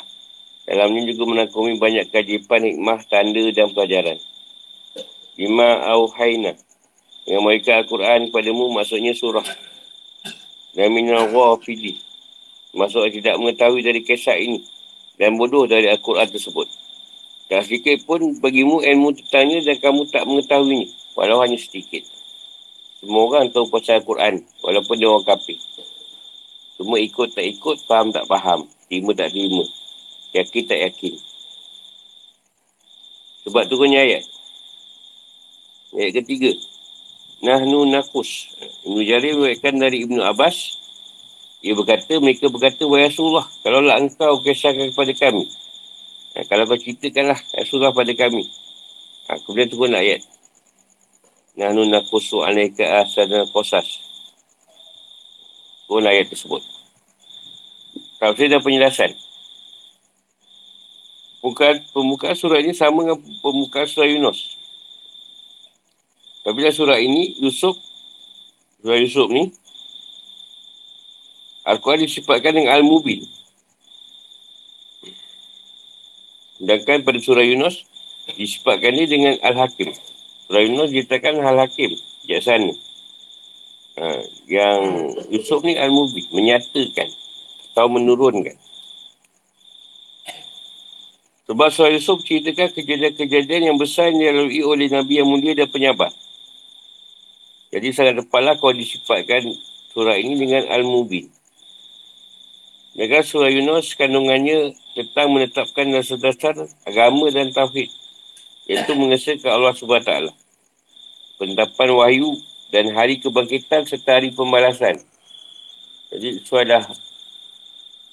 [0.67, 4.19] Dalamnya juga menakumi banyak kajipan, hikmah, tanda dan pelajaran.
[5.39, 6.53] Lima Auhayna.
[7.23, 9.45] Yang mereka Al-Quran padamu maksudnya surah.
[10.75, 11.97] Dan minal ghafili.
[12.75, 14.61] Maksudnya tidak mengetahui dari kisah ini
[15.19, 16.67] dan bodoh dari Al-Quran tersebut.
[17.49, 20.87] Tak sedikit pun bagimu ilmu tentangnya dan kamu tak mengetahuinya.
[21.17, 22.05] Walau hanya sedikit.
[22.99, 24.43] Semua orang tahu pasal Al-Quran.
[24.59, 25.55] Walaupun dia orang kapir.
[26.75, 28.67] Semua ikut tak ikut, faham tak faham.
[28.87, 29.63] Terima tak terima.
[30.35, 31.15] Yakin tak yakin.
[33.47, 34.23] Sebab tu punya ayat.
[35.95, 36.51] Ayat ketiga.
[37.39, 38.51] Nahnu nakus.
[38.83, 40.79] Ibn Jarir berkata dari Ibn Abbas.
[41.59, 45.43] Ia berkata, mereka berkata, Wahai Rasulullah, kalaulah engkau kisahkan kepada kami.
[46.35, 48.47] Ha, kalau kau ceritakanlah Rasulullah pada kami.
[49.27, 50.23] Ha, kemudian turun ayat.
[51.59, 53.99] Nahnu nakusu alaika asana qasas.
[55.91, 56.63] Turun ayat tersebut.
[58.15, 59.11] Saya dah penjelasan.
[61.43, 64.55] Bukan pembukaan surah ini sama dengan pembukaan surah Yunus.
[66.47, 67.75] Apabila surah ini, Yusuf,
[68.79, 69.51] surah Yusuf ni,
[71.67, 73.23] Al-Quran disifatkan dengan Al-Mubin.
[76.59, 77.83] Sedangkan pada surah Yunus,
[78.35, 79.91] disifatkan dia dengan Al-Hakim.
[80.49, 81.93] Surah Yunus dikatakan Al-Hakim,
[82.25, 82.73] bijaksana.
[84.01, 84.05] Ha,
[84.49, 87.05] yang Yusuf ni Al-Mubin, menyatakan
[87.69, 88.57] atau menurunkan.
[91.45, 96.09] Sebab surah Yusuf ceritakan kejadian-kejadian yang besar yang dilalui oleh Nabi yang mulia dan penyabar.
[97.69, 99.53] Jadi sangat tepatlah kau disifatkan
[99.93, 101.29] surah ini dengan Al-Mubin.
[102.97, 106.57] Dengan surah Yunus kandungannya tentang menetapkan dasar-dasar
[106.89, 107.98] agama dan tauhid.
[108.69, 110.13] Iaitu mengesahkan Allah SWT.
[111.41, 112.37] Pendapan wahyu
[112.69, 115.01] dan hari kebangkitan serta hari pembalasan.
[116.13, 116.85] Jadi itu adalah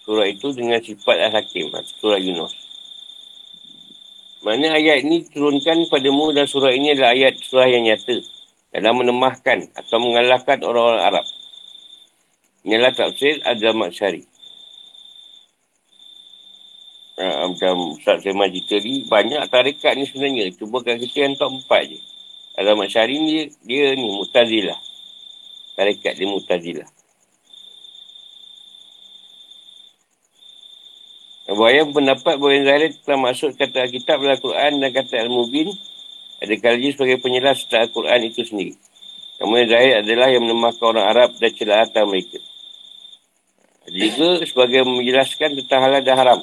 [0.09, 2.57] surah itu dengan sifat Al-Hakim, surah Yunus.
[4.41, 8.23] Mana ayat ini turunkan padamu dan surah ini adalah ayat surah yang nyata
[8.71, 11.27] dalam menemahkan atau mengalahkan orang-orang Arab.
[12.63, 14.23] Inilah tafsir Azam Syari.
[17.17, 20.53] Uh, macam Ustaz Sema cerita ni, banyak tarikat ni sebenarnya.
[20.53, 21.99] Cuba kan kita yang top empat je.
[22.61, 24.77] Alamat syari ni, dia ni mutazilah.
[25.81, 26.89] Tarikat dia mutazilah.
[31.47, 35.73] Bahaya pendapat bahawa yang Zahir telah masuk kata Alkitab dalam Quran dan kata Al-Mubin
[36.43, 38.75] ada kali sebagai penjelas tentang Al-Quran itu sendiri.
[39.41, 42.43] Yang Zahir adalah yang menemahkan orang Arab dan celahatan mereka.
[43.87, 46.41] Juga sebagai menjelaskan tentang halal dan haram.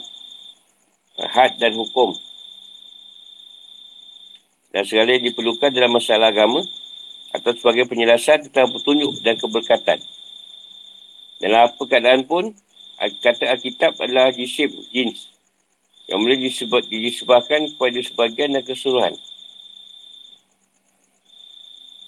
[1.14, 2.18] Had dan hukum
[4.74, 6.66] dan segala yang diperlukan dalam masalah agama
[7.30, 10.02] atau sebagai penjelasan tentang petunjuk dan keberkatan.
[11.38, 12.58] Dalam apa keadaan pun,
[12.98, 15.30] kata Alkitab adalah jisim, jins
[16.10, 19.14] yang boleh disebut, disebabkan kepada sebagian dan keseluruhan.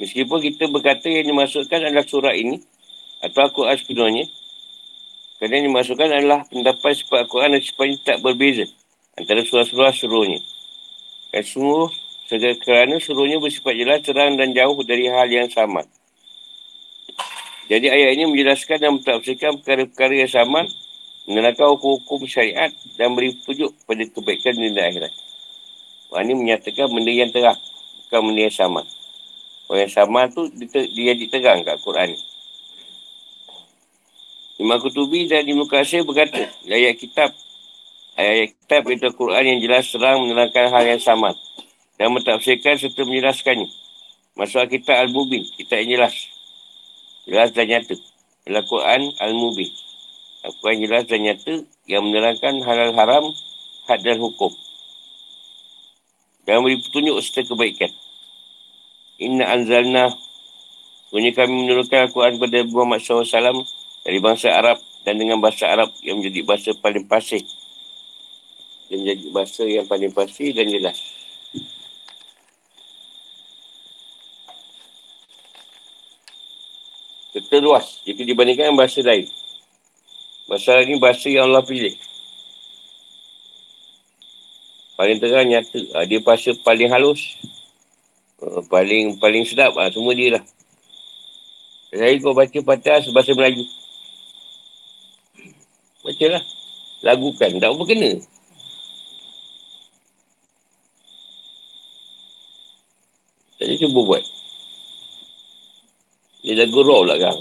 [0.01, 2.59] Meskipun kita berkata yang dimasukkan adalah surah ini
[3.23, 4.25] atau Al-Quran sepenuhnya,
[5.37, 8.65] kerana yang dimasukkan adalah pendapat sifat Al-Quran dan sifatnya tak berbeza
[9.15, 10.39] antara surah-surah seluruhnya.
[11.31, 11.91] Dan seluruh
[12.25, 15.85] Segera kerana seluruhnya bersifat jelas, terang dan jauh dari hal yang sama.
[17.69, 20.65] Jadi ayat ini menjelaskan dan mentafsirkan perkara-perkara yang sama,
[21.29, 25.13] menerangkan hukum-hukum syariat dan beri petunjuk pada kebaikan dunia akhirat.
[26.17, 27.57] Ini menyatakan benda yang terang,
[28.09, 28.81] bukan benda yang sama.
[29.69, 32.19] Orang yang sama tu dia diterang kat Quran ni.
[34.65, 37.37] Imam Kutubi dan Ibn Qasir berkata, ayat kitab,
[38.15, 41.35] ayat kitab itu Quran yang jelas terang menerangkan hal yang sama
[41.95, 43.67] dan mentafsirkan serta menjelaskannya.
[44.35, 46.15] Masuk kita Al-Mubin, kita yang jelas.
[47.23, 47.95] Jelas dan nyata.
[48.45, 49.71] Al-Quran Al-Mubin.
[50.43, 53.25] Al-Quran jelas dan nyata yang menerangkan halal haram,
[53.87, 54.51] had dan hukum.
[56.43, 57.91] Dan beri petunjuk serta kebaikan.
[59.23, 60.11] Inna anzalna
[61.15, 63.63] Sebenarnya kami menurunkan Al-Quran kepada Muhammad SAW
[64.03, 67.39] dari bangsa Arab dan dengan bahasa Arab yang menjadi bahasa paling pasir.
[68.95, 70.95] Yang menjadi bahasa yang paling pasir dan jelas.
[77.35, 79.27] serta luas jika dibandingkan bahasa lain.
[80.47, 81.91] Bahasa ini bahasa yang Allah pilih.
[84.95, 85.79] Paling terang nyata.
[85.93, 87.35] Ha, dia bahasa paling halus.
[88.39, 89.75] Uh, paling paling sedap.
[89.75, 90.43] Ha, semua dia lah.
[91.91, 93.67] Saya kau baca patah bahasa Melayu.
[96.07, 96.43] Baca lah.
[97.03, 97.51] Lagukan.
[97.59, 98.11] Tak apa kena.
[103.95, 104.23] Cuba buat.
[106.43, 107.39] Dia dah gurau lah kan.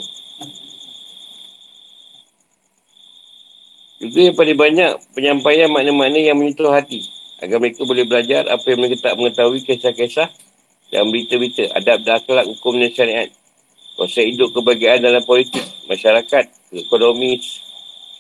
[3.99, 7.03] Juga yang paling banyak penyampaian makna-makna yang menyentuh hati.
[7.43, 10.31] Agar mereka boleh belajar apa yang mereka tak mengetahui kisah-kisah
[10.95, 13.29] dan berita-berita, adab dan akhlak hukum dan syariat.
[13.99, 17.43] Konsep hidup kebahagiaan dalam politik, masyarakat, ekonomi,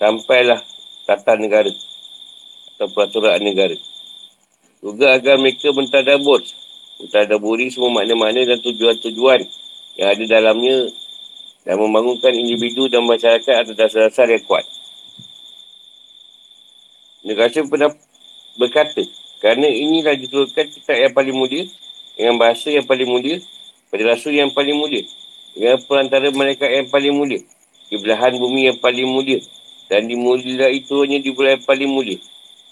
[0.02, 0.58] sampailah
[1.06, 1.70] tata negara
[2.74, 3.78] atau peraturan negara.
[4.82, 6.42] Juga agar mereka mentadabur,
[7.00, 9.40] mentadaburi semua makna-makna dan tujuan-tujuan
[9.98, 10.90] yang ada dalamnya
[11.64, 14.64] dan membangunkan individu dan masyarakat atas dasar-dasar yang kuat.
[17.24, 17.90] Negara pernah
[18.60, 19.00] berkata,
[19.40, 21.64] kerana inilah diturunkan kitab yang paling mulia,
[22.14, 23.40] dengan bahasa yang paling mulia,
[23.88, 25.08] pada rasul yang paling mulia,
[25.56, 27.40] dengan perantara mereka yang paling mulia,
[27.88, 29.40] di belahan bumi yang paling mulia,
[29.88, 32.18] dan dimulia itu hanya di bulan yang paling mulia.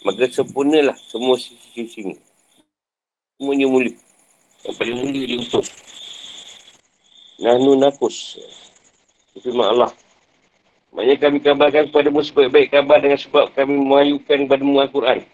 [0.04, 2.16] Maka sempurnalah semua sisi-sisi ini.
[3.38, 3.94] Semuanya mulia.
[4.62, 5.68] Yang paling mulia diutus.
[7.42, 8.38] Nahnu nakus.
[9.42, 9.90] Firman Allah.
[10.92, 15.24] Maksudnya kami kabarkan kepada mu sebaik-baik kabar dengan sebab kami memayukan kepada mu Al-Quran.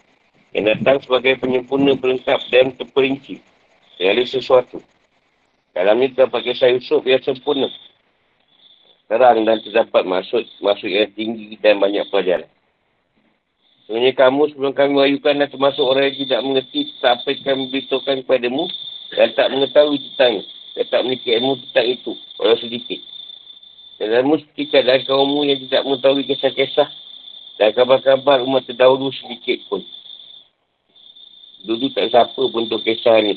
[0.55, 3.37] Yang datang sebagai penyempurna pelengkap dan terperinci.
[3.99, 4.79] Segala sesuatu.
[5.75, 7.69] Dalamnya terdapat kisah Yusuf yang sempurna.
[9.11, 12.49] Terang dan terdapat maksud, maksud yang tinggi dan banyak pelajaran.
[13.85, 17.63] Sebenarnya kamu sebelum kami memayukan dan termasuk orang yang tidak mengerti tak apa yang kami
[17.73, 18.65] beritahukan kepadamu
[19.13, 20.43] dan tak mengetahui tentangnya.
[20.77, 22.11] Dia tak memiliki ilmu tentang itu.
[22.37, 23.01] Walau sedikit.
[23.99, 26.87] Dan mesti keadaan kaummu yang tidak mengetahui kisah-kisah
[27.59, 29.83] dan kabar-kabar umat terdahulu sedikit pun.
[31.67, 33.35] Dulu tak siapa pun untuk kisah ni.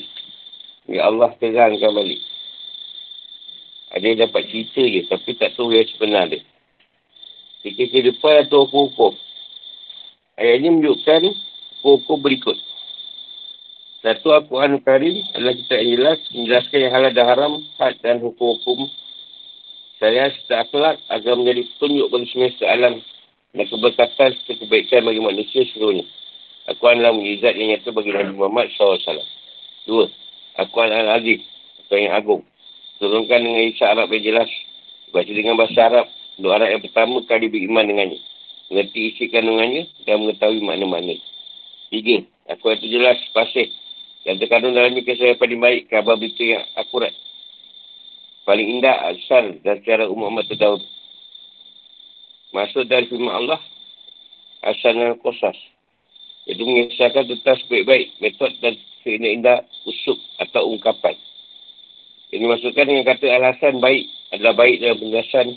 [0.87, 2.23] Ya Allah terangkan balik.
[3.91, 6.39] Ada yang dapat cerita je tapi tak tahu yang sebenar dia.
[7.63, 9.15] Ke depan atau hukum-hukum.
[10.39, 11.21] Ayat ini menunjukkan
[11.83, 12.57] hukum-hukum berikut.
[14.03, 18.91] Satu Al-Quran Karim adalah kita yang jelas menjelaskan yang halal dan haram, had dan hukum-hukum
[20.03, 22.99] saya serta akhlak agar menjadi petunjuk bagi semesta alam
[23.55, 26.03] dan keberkatan serta kebaikan bagi manusia seluruhnya.
[26.67, 29.23] Al-Quran adalah mujizat yang nyata bagi Nabi Muhammad SAW.
[29.87, 30.11] Dua,
[30.59, 31.39] Al-Quran Al-Aziz
[31.87, 32.43] atau yang agung.
[32.99, 34.51] Turunkan dengan isyak Arab yang jelas.
[35.15, 36.07] Baca dengan bahasa Arab.
[36.35, 38.19] Doa Arab yang pertama kali beriman dengannya.
[38.67, 41.15] Mengerti isi kandungannya dan mengetahui makna-makna.
[41.87, 43.71] Tiga, Al-Quran itu jelas, pasir.
[44.23, 47.11] Yang terkandung dalamnya kisah yang paling baik, kabar berita yang akurat
[48.43, 50.83] paling indah asal dan secara umum amat terdahulu.
[52.53, 53.61] Maksud dari firman Allah,
[54.61, 55.57] asal dan kosas.
[56.43, 61.15] Itu mengisahkan tentang sebaik-baik metod dan seindah-indah usuk atau ungkapan.
[62.35, 64.05] Ini maksudkan dengan kata alasan baik
[64.35, 65.47] adalah baik dalam penjelasan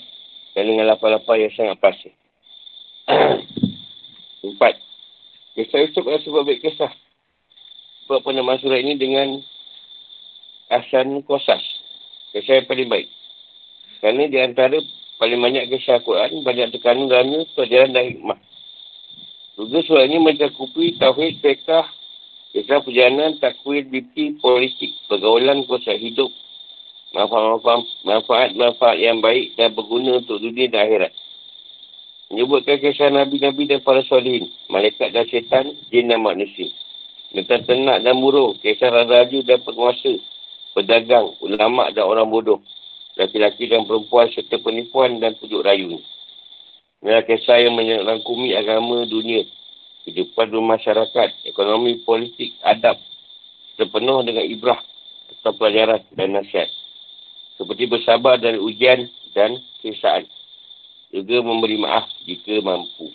[0.54, 2.10] dan dengan lapar-lapar yang sangat pasti.
[4.46, 4.78] Empat.
[5.58, 6.92] Kisah Yusuf adalah sebab baik kisah.
[8.06, 9.42] Sebab nama surat ini dengan
[10.70, 11.58] asan kosas.
[12.30, 13.10] Kisah yang paling baik.
[13.98, 14.78] Kerana di antara
[15.18, 18.38] paling banyak kisah Al-Quran, banyak tekanan dalamnya pelajaran dan hikmah.
[19.58, 21.90] Juga surat ini mencakupi tauhid, fiqah,
[22.54, 26.30] kisah perjalanan, takwil, dipti, politik, pergaulan, kuasa hidup,
[27.10, 31.12] manfaat-manfaat manfaat yang baik dan berguna untuk dunia dan akhirat.
[32.30, 36.70] Menyebutkan kisah Nabi-Nabi dan para solihin, malaikat dan syaitan, jin dan manusia.
[37.34, 40.14] Tentang ternak dan burung, kisah raja dan penguasa,
[40.72, 42.62] pedagang, ulama dan orang bodoh,
[43.18, 45.98] laki-laki dan perempuan serta penipuan dan pujuk rayu.
[47.02, 49.42] Inilah kisah yang menyerangkumi agama dunia,
[50.06, 52.96] kehidupan masyarakat, ekonomi, politik, adab,
[53.74, 54.80] sepenuh dengan ibrah
[55.40, 56.70] atau pelajaran dan nasihat.
[57.58, 60.24] Seperti bersabar dari ujian dan kisaan.
[61.12, 63.12] Juga memberi maaf jika mampu.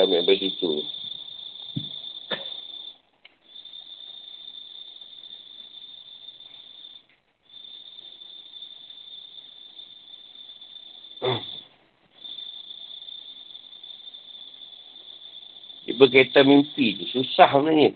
[0.00, 0.70] kami ambil situ.
[15.84, 17.04] Dia berkaitan mimpi tu.
[17.14, 17.94] Susah sebenarnya.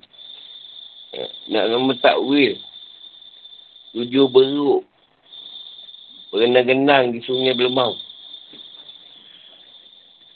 [1.50, 2.54] Nak nama takwil.
[3.90, 4.86] Tujuh beruk.
[6.30, 7.98] Berenang-genang di sungai Belemau.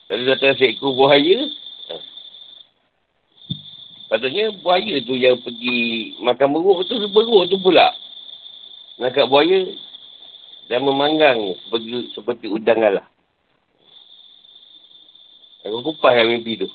[0.09, 1.37] Kalau datang seekor buaya,
[4.09, 7.93] patutnya buaya tu yang pergi makan beruk tu, beruk tu pula.
[8.99, 9.69] Nakak buaya
[10.73, 13.07] dan memanggang seperti, seperti udang galah.
[15.67, 16.69] Aku kupas yang mimpi tu.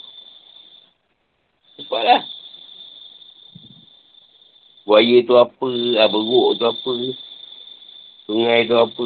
[1.93, 2.21] Kupas lah.
[4.89, 5.69] Buaya tu apa,
[6.01, 6.91] ah, beruk tu apa,
[8.25, 9.05] sungai tu apa.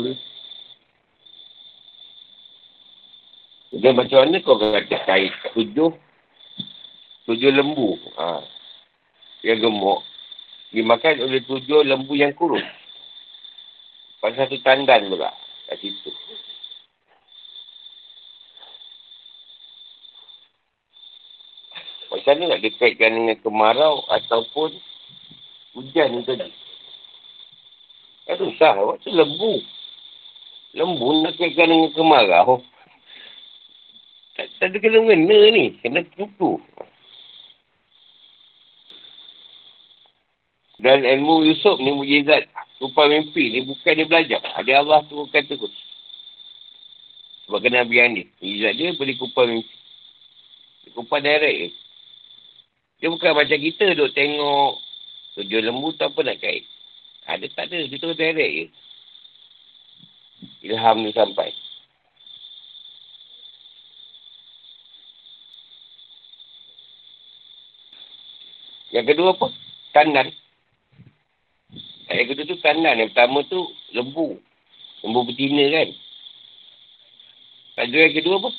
[3.75, 5.91] Dan macam mana kau kata kait tujuh
[7.27, 8.39] tujuh lembu ha.
[9.43, 9.99] yang gemuk
[10.71, 12.63] dimakan oleh tujuh lembu yang kurus.
[14.23, 15.35] Pada satu tandan pula
[15.67, 16.15] kat situ.
[22.28, 24.75] Mana nak dikaitkan dengan kemarau ataupun
[25.80, 26.51] hujan tu tadi?
[28.28, 28.75] Kan susah.
[28.84, 29.63] Waktu lembu.
[30.75, 32.59] Lembu nak kaitkan dengan kemarau.
[34.36, 35.80] Tak, tak ada kena mengena ni.
[35.80, 36.59] Kena tutup.
[40.84, 42.43] Dan ilmu Yusuf ni mujizat
[42.84, 44.43] rupa mimpi ni bukan dia belajar.
[44.59, 45.71] Ada Allah tu kata tu.
[47.47, 48.28] Sebab kena yang ni.
[48.43, 49.75] Mujizat dia boleh kupas mimpi.
[50.84, 51.86] Dia kupas direct je.
[52.97, 54.81] Dia bukan macam kita duk tengok
[55.37, 56.65] tujuh lembu tu apa nak kait.
[57.29, 57.85] Ada tak ada.
[57.85, 58.65] Tu direct je.
[60.65, 61.53] Ilham ni sampai.
[68.89, 69.47] Yang kedua apa?
[69.93, 70.27] Tandan.
[72.09, 72.97] Yang kedua tu tandan.
[72.97, 73.61] Yang pertama tu
[73.93, 74.41] lembu.
[75.05, 75.89] Lembu betina kan.
[77.85, 78.49] Yang kedua apa?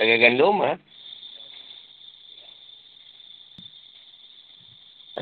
[0.00, 0.72] Tangan gandum ha?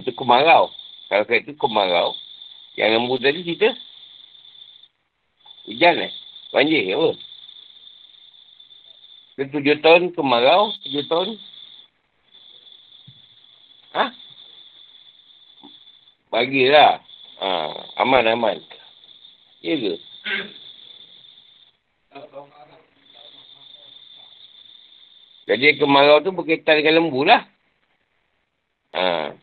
[0.04, 0.68] Itu kemarau.
[1.08, 2.12] Kalau kata itu kemarau.
[2.76, 3.72] Yang lembu tadi kita.
[5.64, 6.12] Hujan eh?
[6.52, 7.10] Banjir apa?
[9.40, 10.76] Dia tujuh tahun kemarau.
[10.84, 11.40] Tujuh tahun
[13.94, 14.10] Ha?
[16.28, 17.00] Bagilah.
[17.40, 17.48] Ha,
[18.04, 18.58] aman, aman.
[19.64, 19.94] Ya ke?
[25.48, 27.46] Jadi kemarau tu berkaitan dengan lembu lah.
[28.92, 29.38] Ha.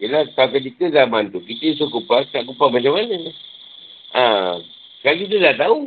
[0.00, 3.20] Yelah, kalau ketika zaman tu, kita suruh kupas, tak kupas macam mana?
[4.16, 4.56] Ha.
[4.98, 5.80] Sekarang kita dah tahu.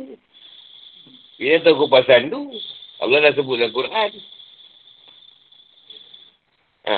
[1.34, 2.54] Kita tahu kupasan tu.
[3.02, 4.10] Allah dah sebut dalam Quran.
[6.86, 6.96] Ha.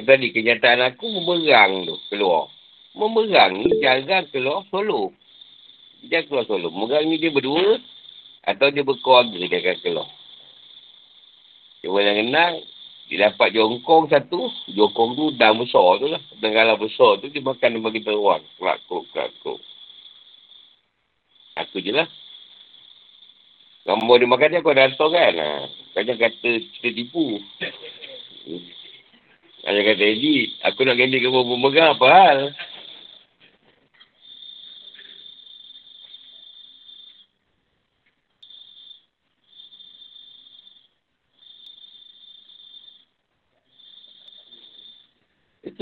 [0.00, 2.50] Tadi kenyataan aku memerang tu keluar.
[2.98, 5.14] Memerang ni jarang keluar solo.
[6.02, 6.74] Dia keluar solo.
[6.74, 7.78] Memerang ni dia berdua
[8.50, 10.08] atau dia berkeluarga dia akan keluar.
[11.84, 12.54] Cuma yang kenal,
[13.10, 14.46] dia dapat jongkong satu.
[14.70, 16.22] Jongkong tu dah besar tu lah.
[16.38, 18.38] Dengarlah besar tu, dia makan dia bagi teruang.
[18.54, 19.58] Kelakuk, kelakuk.
[21.58, 22.06] Aku je lah.
[23.90, 25.34] Nombor dia makan dia, aku dah hantar kan.
[25.34, 25.48] Ha.
[25.90, 27.42] Kau kata kita tipu.
[29.66, 32.38] Ada kata, Eddie, aku nak ganti kau memegang apa hal?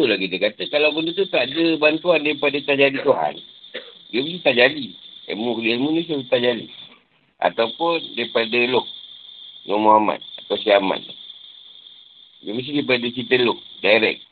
[0.09, 3.35] Itulah kita kata, kalau benda tu tak ada bantuan daripada tajali Tuhan,
[4.09, 4.97] dia mesti tajali.
[5.29, 6.73] Ilmu ilmu ni mesti tajali.
[7.45, 8.89] Ataupun daripada Loh,
[9.69, 11.05] Nur Muhammad atau si Ahmad.
[12.41, 14.25] Dia mesti daripada cerita Loh, direct.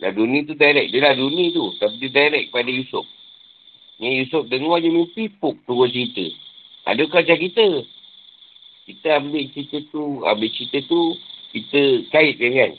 [0.00, 0.96] Laduni tu direct.
[0.96, 1.68] Dia laduni tu.
[1.76, 3.04] Tapi dia direct pada Yusuf.
[4.00, 6.24] Ni Yusuf dengar je mimpi, puk turun cerita.
[6.88, 7.66] Adakah macam kita?
[8.88, 11.20] Kita ambil cerita tu, ambil cerita tu,
[11.52, 12.72] kita kaitkan kan?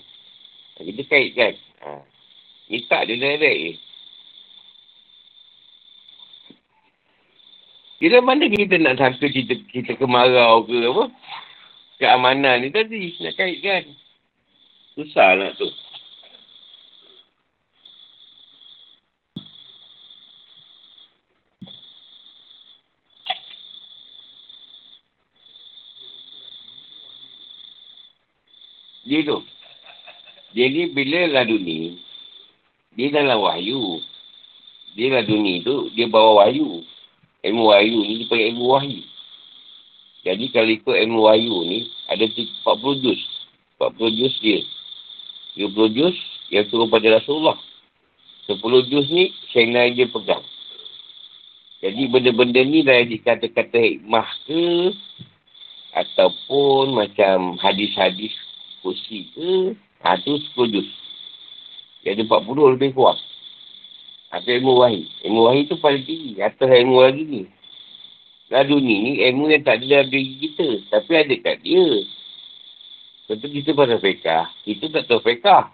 [0.79, 1.53] Kita kaitkan.
[1.83, 1.99] Ha.
[2.71, 3.73] Ni tak dia direct je.
[7.99, 11.03] Bila mana kita nak sangka cerita, cerita kemarau ke apa?
[11.99, 13.91] Keamanan ni tadi, nak kaitkan.
[14.95, 15.67] Susah nak tu.
[29.03, 29.58] Dia tu.
[30.57, 32.01] Ni bila laduni,
[32.97, 34.01] dia dalam wahyu.
[34.97, 36.81] Dia laduni tu, dia bawa wahyu.
[37.45, 39.01] Ilmu wahyu ni dia panggil ilmu wahyu.
[40.25, 41.79] Jadi kalau ikut ilmu wahyu ni,
[42.09, 43.21] ada 40 juz.
[43.79, 44.59] 40 juz dia.
[45.55, 46.17] 30 juz
[46.51, 47.55] yang turun pada Rasulullah.
[48.49, 50.43] 10 juz ni, Sayyidina dia pegang.
[51.79, 54.91] Jadi benda-benda ni dah dikata-kata hikmah ke,
[55.95, 58.35] ataupun macam hadis-hadis
[58.83, 59.79] kursi ke,
[60.23, 60.89] tu 10 juz.
[62.03, 63.19] Jadi 40 lebih kurang.
[64.29, 65.09] Atau ilmu wahid.
[65.25, 66.39] Ilmu wahid tu paling tinggi.
[66.39, 67.43] Atas ilmu lagi ni.
[68.49, 70.67] Lalu ni, ni ilmu yang tak ada dalam diri kita.
[70.89, 71.85] Tapi ada kat dia.
[73.29, 74.45] Contoh kita pada fekah.
[74.65, 75.69] Kita tak tahu fekah.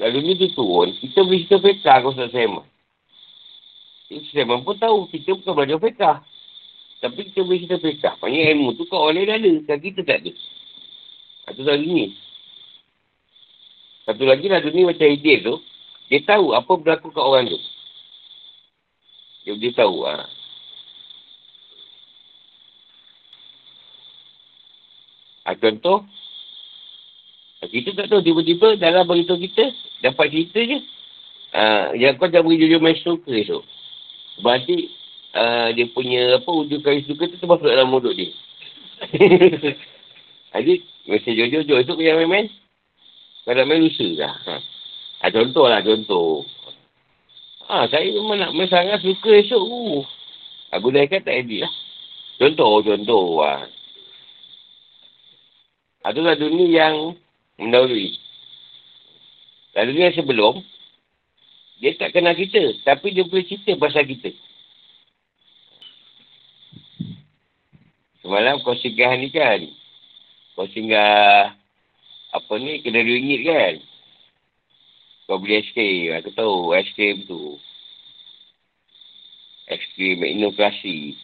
[0.00, 0.92] Lalu ni tu turun.
[0.96, 2.66] Kita boleh cerita fekah kalau Saiman.
[4.12, 5.08] Ustaz Saiman pun tahu.
[5.08, 6.16] Kita bukan belajar fekah.
[7.00, 8.14] Tapi kita boleh cerita fekah.
[8.20, 9.74] Maksudnya ilmu tu kat orang lain ada.
[9.80, 10.32] Kita tak ada.
[11.48, 12.06] Satu lagi ni.
[14.08, 15.60] Satu lagi lah dunia macam idea tu.
[16.10, 17.60] Dia tahu apa berlaku kat orang tu.
[19.46, 20.04] Dia, dia tahu.
[20.04, 20.26] Ha.
[25.46, 26.04] Ha, contoh.
[27.60, 29.70] Kita tak tahu tiba-tiba dalam beritahu kita.
[30.02, 30.78] Dapat cerita je.
[31.50, 33.30] Ha, yang kau tak beri jujur main suka.
[33.30, 34.88] Sebab nanti
[35.36, 38.32] uh, dia punya apa wujud kari suka tu termasuk dalam mulut dia.
[40.50, 40.74] Jadi,
[41.06, 42.50] mesej jujur-jujur esok kau main-main.
[43.48, 44.34] Nak main lusa lah.
[44.46, 44.54] Ha.
[45.20, 46.44] Ha, contoh lah, contoh.
[47.68, 50.04] Ha, saya memang nak main sangat suka esok tu.
[50.70, 51.72] Aku dah ikat tak edit lah.
[52.36, 53.44] Contoh, contoh.
[53.44, 53.64] Ha.
[56.04, 56.96] Ha, tu lah dunia yang
[57.60, 58.16] mendahului.
[59.76, 60.54] Dan dunia yang sebelum,
[61.80, 62.80] dia tak kenal kita.
[62.84, 64.32] Tapi dia boleh cerita pasal kita.
[68.20, 69.64] Semalam kau singgah ni kan.
[70.56, 71.59] Kau singgah
[72.30, 73.74] apa ni, kena ringgit kan.
[75.30, 76.10] Kau beli aiskrim.
[76.18, 77.54] Aku tahu aiskrim tu.
[79.70, 81.14] Aiskrim inovasi.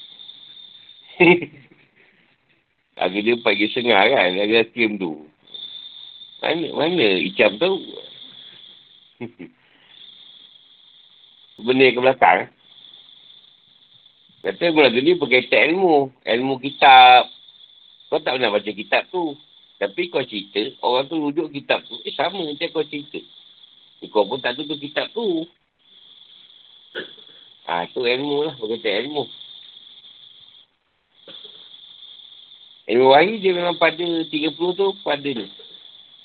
[3.03, 4.31] Harga dia pagi sengah kan.
[4.39, 5.27] Harga aiskrim tu.
[6.39, 7.83] Mana, mana Icam tahu.
[11.67, 12.41] Benda ke belakang.
[14.47, 16.15] Kata mula ni berkaitan ilmu.
[16.23, 17.27] Ilmu kitab.
[18.07, 19.35] Kau tak pernah baca kitab tu.
[19.77, 22.01] Tapi kau cerita, orang tu rujuk kitab tu.
[22.09, 23.21] Eh sama macam kau cerita.
[24.09, 25.45] Kau pun tak tutup kitab tu.
[27.69, 28.55] Ha, tu ilmu lah.
[28.57, 29.25] Berkata ilmu.
[32.87, 35.49] Ilmu wahyu dia memang pada 30 tu pada ni.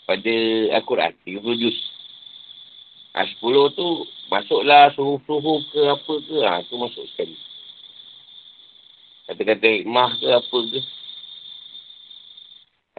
[0.08, 0.34] pada
[0.80, 1.12] Al-Quran.
[1.28, 1.78] 30 juz.
[3.12, 3.88] Ha, 10 tu
[4.32, 6.38] masuklah suruh-suruh ke apa ke.
[6.40, 7.36] Ha, tu masuk sekali.
[9.28, 10.80] Kata-kata hikmah ke apa ke.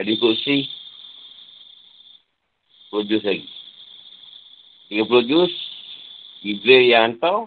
[0.02, 0.66] Ada kursi.
[2.90, 3.46] 10 juz lagi.
[4.90, 5.52] 30 juz.
[6.42, 7.46] Jibril yang hantar.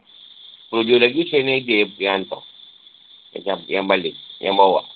[0.72, 2.48] 10 juz lagi saya dia yang hantar.
[3.36, 4.16] Yang, yang balik.
[4.40, 4.88] Yang bawa.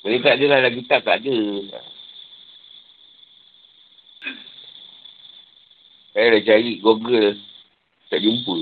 [0.00, 1.36] Jadi tak ada lah lagi tak, tak ada.
[6.16, 7.36] Saya dah cari Google.
[8.08, 8.56] Tak jumpa.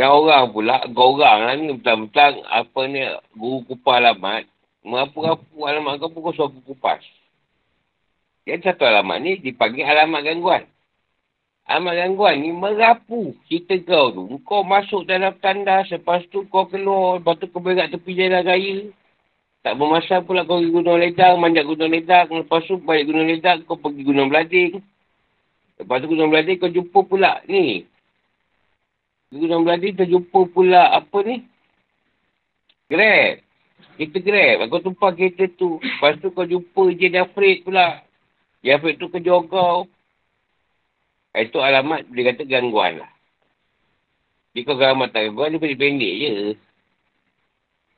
[0.00, 3.04] Dan orang pula, orang lah ni betul-betul apa ni,
[3.36, 4.48] guru kupas alamat.
[4.80, 7.04] Mengapa-apa alamat kau pun kau suruh aku kupas.
[8.48, 10.64] Jadi satu alamat ni dipanggil alamat gangguan.
[11.68, 14.40] Alamat gangguan ni merapu cerita kau tu.
[14.48, 18.88] Kau masuk dalam tanda, lepas tu kau keluar, lepas tu kau berat tepi jalan raya.
[19.60, 22.24] Tak bermasa pula kau pergi gunung ledang, manjak gunung ledang.
[22.32, 24.80] Lepas tu balik gunung ledang, kau pergi gunung belading.
[25.76, 27.84] Lepas tu gunung belading kau jumpa pula ni.
[29.30, 31.46] Gunung belading terjumpa pula apa ni?
[32.90, 33.38] Grab.
[33.94, 34.66] Kereta Grab.
[34.66, 35.78] Kau tumpah kereta tu.
[35.78, 38.02] Lepas tu kau jumpa je Jafrid pula.
[38.66, 39.86] Jafrid tu kejar kau.
[41.30, 43.10] Itu alamat dia kata gangguan lah.
[44.50, 46.32] Jadi kau alamat tak gangguan, dia pendek-pendek je.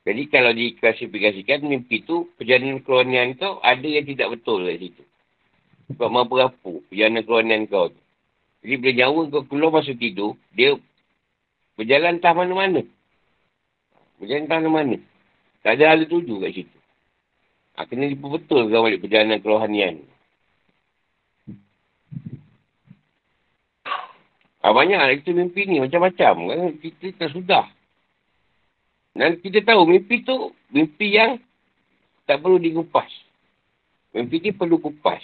[0.05, 5.03] Jadi kalau diklasifikasikan mimpi tu, perjalanan keluarnian kau ada yang tidak betul kat situ.
[5.89, 8.01] Sebab mahu berapu perjalanan keluarnian kau tu.
[8.61, 10.77] Jadi bila nyawa kau keluar masuk tidur, dia
[11.79, 12.81] berjalan entah mana-mana.
[14.21, 14.97] Berjalan entah mana-mana.
[15.63, 16.77] Tak ada hal tuju kat situ.
[17.73, 20.05] Ha, kena betul kau balik perjalanan kerohanian.
[24.63, 26.33] Ha, banyak lah kita mimpi ni macam-macam.
[26.53, 26.59] Kan?
[26.79, 27.65] Kita tak sudah.
[29.13, 31.37] Dan kita tahu mimpi tu mimpi yang
[32.25, 33.09] tak perlu dikupas.
[34.13, 35.21] Mimpi ni perlu kupas.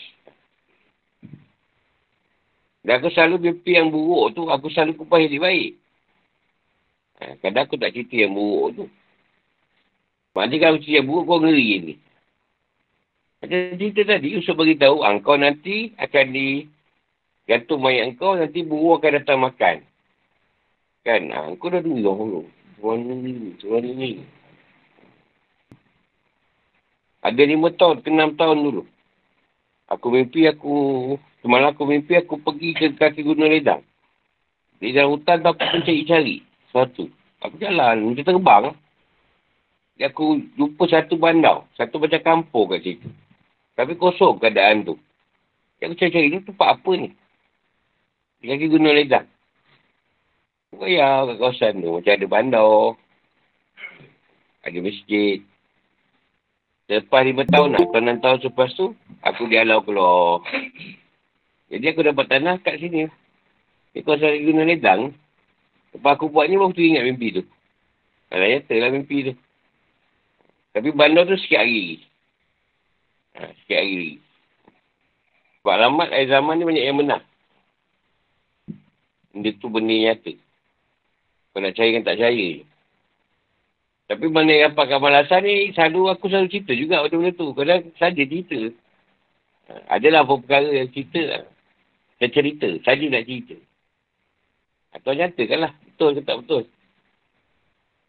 [2.81, 5.77] Dan aku selalu mimpi yang buruk tu, aku selalu kupas yang baik.
[7.19, 8.85] Ha, kadang aku tak cerita yang buruk tu.
[10.35, 11.93] Maknanya kalau cerita yang buruk, kau ngeri ni.
[13.43, 16.67] Macam cerita tadi, Yusuf beritahu, engkau nanti akan di
[17.43, 19.75] gantung mayat engkau, nanti buruk akan datang makan.
[21.03, 21.21] Kan?
[21.27, 22.47] Ha, engkau dah dulu.
[22.79, 24.23] Warna ni, warna ni.
[27.19, 28.83] Ada lima tahun, ke enam tahun dulu.
[29.91, 30.75] Aku mimpi aku,
[31.43, 33.83] semalam aku mimpi aku pergi ke kaki gunung ledang.
[34.79, 35.83] Di dalam hutan tu aku pun
[36.69, 37.09] Satu.
[37.39, 38.65] Aku jalan, macam terbang.
[39.99, 41.67] Jadi aku jumpa satu bandar.
[41.75, 43.07] Satu macam kampung kat situ.
[43.75, 44.95] Tapi kosong keadaan tu.
[45.79, 47.09] Jadi aku cari-cari, ni tempat apa ni?
[48.39, 49.27] Di kaki gunung ledang.
[50.83, 51.95] Ya, kat kawasan tu.
[51.95, 52.95] Macam ada bandar.
[54.63, 55.39] Ada masjid.
[56.89, 57.79] Lepas lima tahun lah.
[57.85, 58.91] Tahun enam tahun selepas tu,
[59.23, 60.43] aku dialau keluar.
[61.69, 63.07] Jadi aku dapat tanah kat sini.
[63.95, 65.11] Di kawasan guna ledang.
[65.93, 67.43] Lepas aku buat ni, baru tu ingat mimpi tu.
[68.29, 69.33] Kalau nyata lah mimpi tu.
[70.69, 72.05] Tapi bandar tu sikit hari.
[73.33, 74.21] Ha, sikit hari.
[75.59, 77.23] Sebab alamat air zaman ni banyak yang menang.
[79.33, 80.33] Dia tu benda yang nyata.
[81.49, 82.49] Kau nak cari kan tak percaya
[84.09, 87.49] Tapi mana yang apa kamalasan ni, selalu aku selalu cerita juga benda-benda tu.
[87.57, 88.59] Kadang saja cerita.
[89.73, 91.43] Ha, adalah apa perkara yang cerita lah.
[92.21, 93.55] Saya cerita, saja nak cerita.
[94.93, 96.63] Atau nyatakan lah, betul ke tak betul.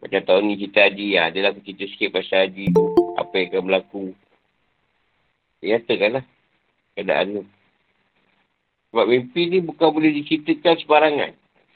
[0.01, 2.73] Macam tahun ni cerita haji, ha, adalah aku cerita sikit pasal haji.
[3.21, 4.05] Apa yang akan berlaku.
[5.61, 6.25] Nyatakan lah
[6.97, 7.43] keadaan tu.
[8.91, 11.33] Sebab mimpi ni bukan boleh diceritakan sebarangan.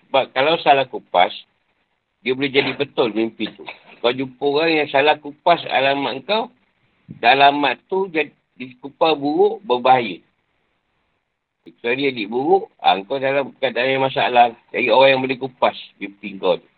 [0.08, 1.30] Sebab kalau salah kupas,
[2.24, 3.62] dia boleh jadi betul mimpi tu.
[4.00, 6.48] Kau jumpa orang yang salah kupas alamat kau,
[7.20, 8.32] dan alamat tu jadi
[8.80, 10.24] kupas buruk, berbahaya.
[11.64, 14.52] Kecuali adik buruk, ha, kau dalam keadaan yang masalah.
[14.68, 16.68] Cari orang yang boleh kupas mimpi kau tu.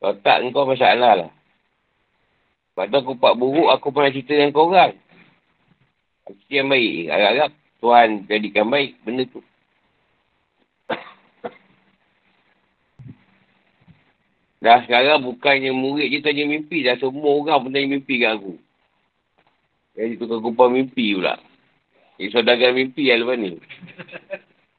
[0.00, 1.28] Kalau tak, kau masalah lah.
[2.72, 4.96] Sebab tu kupas buruk, aku pernah cerita dengan kau orang.
[6.24, 7.12] Cerita yang baik.
[7.12, 7.52] Harap-harap
[7.84, 9.44] Tuhan jadikan baik benda tu.
[14.64, 16.88] Dah sekarang bukannya murid je tanya mimpi.
[16.88, 18.56] Dah semua orang pun tanya mimpi kat aku.
[19.92, 21.49] Jadi tukar kupang mimpi pula.
[22.20, 23.56] Jadi saudagar mimpi lah lepas ni.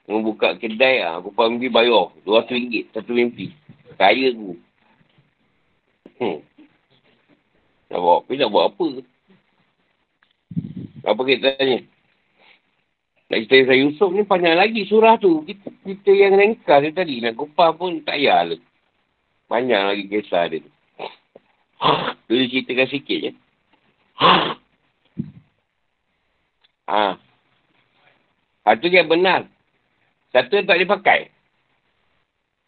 [0.06, 1.26] Membuka kedai lah.
[1.26, 2.14] Kupang mimpi bayar.
[2.22, 3.50] RM200 satu mimpi.
[3.98, 4.62] Kaya aku.
[6.22, 6.38] Hmm.
[7.90, 8.32] Nak buat apa?
[8.38, 8.86] Nak buat apa?
[11.02, 11.82] Apa kita tanya?
[13.34, 15.42] Nak cerita Isa Yusuf ni panjang lagi surah tu.
[15.42, 17.26] Kita, kita yang rengkas dia tadi.
[17.26, 18.62] Nak kupas pun tak payah lah.
[19.50, 20.70] Panjang lagi kisah dia tu.
[22.30, 23.32] tu dia ceritakan sikit je.
[26.86, 27.18] ha.
[28.62, 29.50] Satu yang benar.
[30.32, 31.20] Satu yang tak boleh pakai.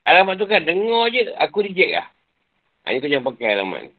[0.04, 1.32] Alamat tu kan dengar je.
[1.40, 2.08] Aku reject lah.
[2.84, 3.92] Hanya kau jangan pakai alamat ni.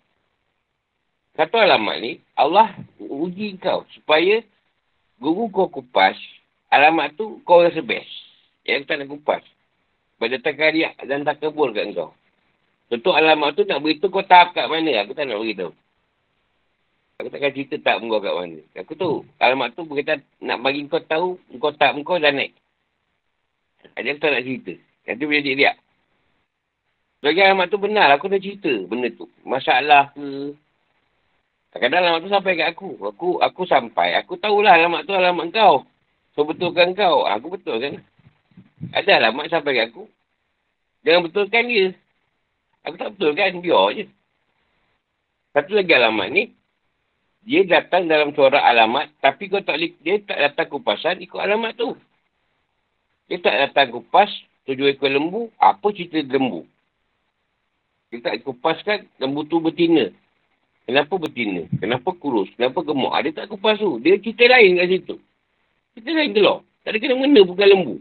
[1.35, 2.71] Satu alamat ni, Allah
[3.01, 4.39] uji kau supaya
[5.19, 6.15] guru kau kupas,
[6.71, 8.07] alamat tu kau rasa best.
[8.63, 9.43] Yang tak nak kupas.
[10.21, 12.15] Pada tak karya dan tak kebul kat kau.
[12.87, 15.03] Tentu alamat tu nak beritahu kau tahap kat mana.
[15.03, 15.75] Aku tak nak beritahu.
[17.23, 18.59] Aku takkan cerita tak kau kat mana.
[18.75, 22.51] Aku tu alamat tu berkata nak bagi kau tahu kau tak kau dah naik.
[23.95, 24.73] Ada aku tak nak cerita.
[25.07, 25.73] Nanti boleh dia.
[27.23, 28.11] Bagi alamat tu benar.
[28.19, 29.31] Aku dah cerita benda tu.
[29.47, 30.59] Masalah ke,
[31.75, 32.91] Kadang-kadang alamat tu sampai kat aku.
[33.03, 34.15] Aku aku sampai.
[34.19, 35.83] Aku tahulah alamat tu alamat kau.
[36.35, 37.27] So betulkan kau.
[37.31, 38.03] Aku betulkan.
[38.91, 40.07] Ada alamat sampai kat aku.
[41.07, 41.87] Jangan betulkan dia.
[42.87, 43.59] Aku tak betulkan.
[43.59, 44.05] Biar je.
[45.55, 46.43] Satu lagi alamat ni.
[47.45, 49.13] Dia datang dalam suara alamat.
[49.21, 51.93] Tapi kau tak dia tak datang kupasan ikut alamat tu.
[53.29, 54.33] Dia tak datang kupas.
[54.65, 55.53] Tujuh ekor lembu.
[55.61, 56.65] Apa cerita lembu?
[58.09, 60.09] Dia tak kupaskan lembu tu betina.
[60.85, 61.65] Kenapa betina?
[61.81, 62.49] Kenapa kurus?
[62.57, 63.13] Kenapa gemuk?
[63.13, 64.01] Ada tak kupas tu?
[64.01, 65.17] Dia cerita lain kat situ.
[65.97, 66.59] Cerita lain telur.
[66.85, 67.97] Tak ada kena-mena bukan lembu.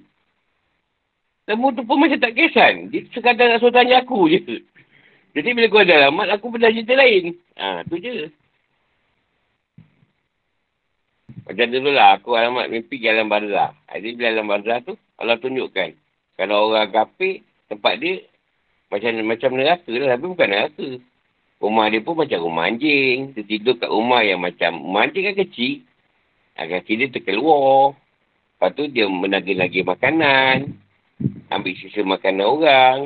[1.48, 2.92] Lembu tu pun macam tak kesan.
[2.92, 4.40] Dia sekadar nak suruh tanya aku je.
[5.36, 7.34] Jadi bila kau ada alamat, aku pernah cerita lain.
[7.58, 8.30] Ha, tu je.
[11.44, 13.76] Macam dulu lah, aku alamat mimpi di alam barzah.
[13.92, 15.92] Jadi bila alam barzah tu, Allah tunjukkan.
[16.40, 18.24] Kalau orang kapik, tempat dia
[18.88, 20.16] macam macam neraka lah.
[20.16, 20.90] Tapi bukan neraka.
[21.60, 23.36] Rumah dia pun macam rumah anjing.
[23.36, 24.84] Dia tidur kat rumah yang macam...
[24.84, 25.74] Rumah anjing kan kecil.
[26.56, 27.96] Kaki dia terkeluar.
[28.56, 30.76] Lepas tu dia menagih-nagih makanan.
[31.52, 32.98] Ambil sisa makanan orang.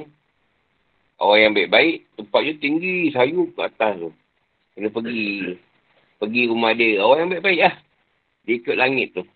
[1.17, 4.09] Orang yang baik-baik, tempatnya tinggi, sayur ke atas tu.
[4.77, 5.57] Kena pergi.
[6.21, 7.01] Pergi rumah dia.
[7.01, 7.75] Orang yang baik-baik lah.
[8.47, 9.27] Dia ikut langit tu.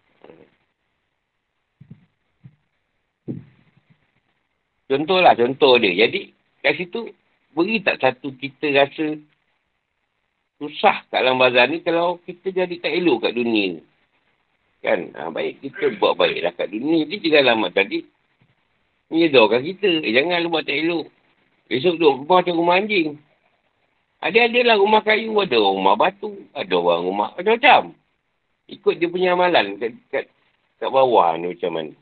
[4.87, 6.07] Contohlah, contoh dia.
[6.07, 6.31] Jadi,
[6.63, 7.11] kat situ,
[7.51, 9.19] beri tak satu kita rasa
[10.61, 13.81] susah kat dalam bazar ni kalau kita jadi tak elok kat dunia ni.
[14.79, 15.11] Kan?
[15.13, 18.07] Ha, baik kita buat baiklah kat dunia ni juga lama tadi.
[19.11, 20.07] Menyedorkan kita.
[20.07, 21.11] Eh, jangan lu buat tak elok.
[21.67, 23.09] Besok duduk rumah macam rumah anjing.
[24.21, 28.00] Ada-ada lah rumah kayu, ada rumah batu, ada orang rumah macam-macam.
[28.69, 30.25] Ikut dia punya amalan kat, kat,
[30.77, 31.93] kat bawah ni macam mana.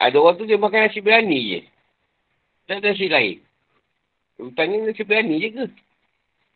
[0.00, 1.60] Ada orang tu dia makan nasi berani je.
[2.64, 3.36] Tak ada nasi lain.
[4.56, 5.64] Tanya nasi berani je ke?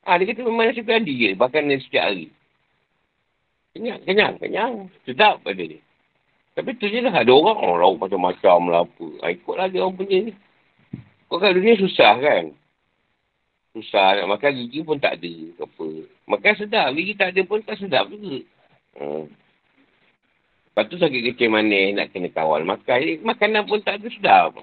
[0.08, 1.30] Ha, dia kata memang nasi berani je.
[1.36, 2.32] Bahkan nasi setiap hari.
[3.76, 4.74] Kenyang, kenyang, kenyang.
[5.04, 5.76] Sedap pada dia.
[6.56, 7.12] Tapi tu je lah.
[7.12, 9.06] Ada orang, oh, lauk macam-macam lah apa.
[9.20, 10.32] Ha, ikutlah dia orang punya ni.
[11.28, 12.44] Kau kat dunia susah kan?
[13.74, 15.34] Susah nak makan gigi pun tak ada.
[15.60, 15.86] Apa.
[16.30, 16.88] Makan sedap.
[16.96, 18.40] Gigi tak ada pun tak sedap juga.
[18.98, 19.26] Hmm.
[20.74, 23.22] Lepas tu sakit kecil manis nak kena kawal makan.
[23.22, 24.58] Makanan pun tak ada sedap.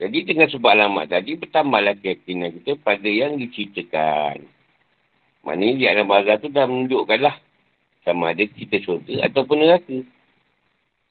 [0.00, 4.42] Jadi dengan sebab alamat tadi, bertambahlah keyakinan kita pada yang diceritakan.
[5.44, 7.36] Maknanya di alam bazar tu dah menunjukkan lah.
[8.04, 10.00] Sama ada kita syurga ataupun neraka.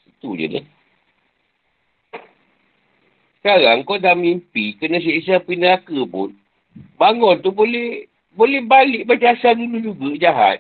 [0.09, 0.61] Itu je ni.
[3.41, 6.33] Sekarang kau dah mimpi kena siksa api neraka pun.
[6.97, 10.57] Bangun tu boleh boleh balik macam asal dulu juga jahat.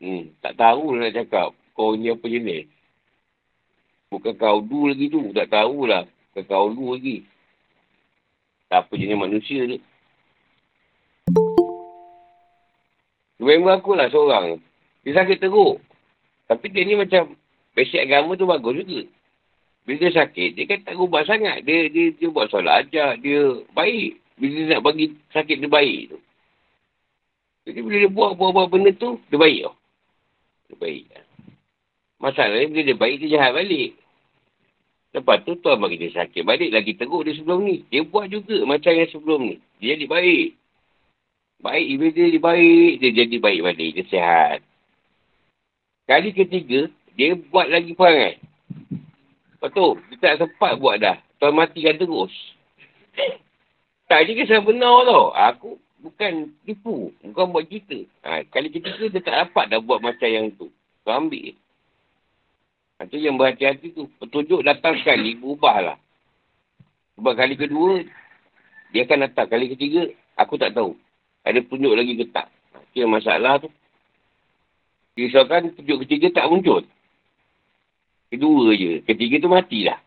[0.00, 1.48] Hmm, tak tahu lah nak cakap.
[1.76, 2.68] Kau ni apa jenis.
[4.12, 5.22] Bukan kau dulu lagi tu.
[5.32, 6.04] Tak tahulah.
[6.36, 7.24] Kekau dulu lagi.
[8.68, 9.78] Tak apa jenis manusia ni.
[13.40, 14.60] Member aku lah seorang.
[15.04, 15.80] Dia sakit teruk.
[16.44, 17.32] Tapi dia ni macam
[17.72, 19.08] basic agama tu bagus juga.
[19.88, 21.64] Bila dia sakit, dia kan tak ubah sangat.
[21.64, 24.20] Dia, dia, dia buat solat aja, dia baik.
[24.36, 26.18] Bila dia nak bagi sakit dia baik tu.
[27.70, 29.74] Jadi bila dia buat buat-buat benda tu, dia baik tau.
[30.66, 31.04] Dia baik.
[32.18, 33.94] Masalahnya bila dia baik, dia jahat balik.
[35.10, 37.86] Lepas tu tuan bagi dia sakit balik lagi teruk dia sebelum ni.
[37.90, 39.56] Dia buat juga macam yang sebelum ni.
[39.78, 40.48] Dia jadi baik.
[41.62, 43.90] Baik, bila dia jadi baik, dia jadi baik balik.
[43.94, 44.58] Dia sihat.
[46.10, 48.42] Kali ketiga, dia buat lagi perangai.
[49.54, 51.22] Lepas tu, dia tak sempat buat dah.
[51.38, 52.34] Tuan matikan terus.
[54.10, 55.30] tak, dia kisah benar tau.
[55.38, 55.70] Aku
[56.00, 57.12] bukan tipu.
[57.20, 58.00] Bukan buat cerita.
[58.24, 60.72] Ha, kali ketiga, dia tak dapat dah buat macam yang tu.
[61.04, 61.54] Tuan ambil.
[63.00, 64.08] Itu yang berhati-hati tu.
[64.20, 65.96] Petunjuk datang sekali, berubahlah.
[67.16, 68.04] Sebab kali kedua,
[68.92, 69.46] dia akan datang.
[69.48, 70.96] Kali ketiga, aku tak tahu.
[71.44, 72.48] Ada petunjuk lagi ke tak.
[72.92, 73.68] Itu masalah tu.
[75.16, 76.84] Risaukan tujuh ketiga tak muncul.
[78.30, 79.02] Kedua je.
[79.04, 79.98] Ketiga tu matilah.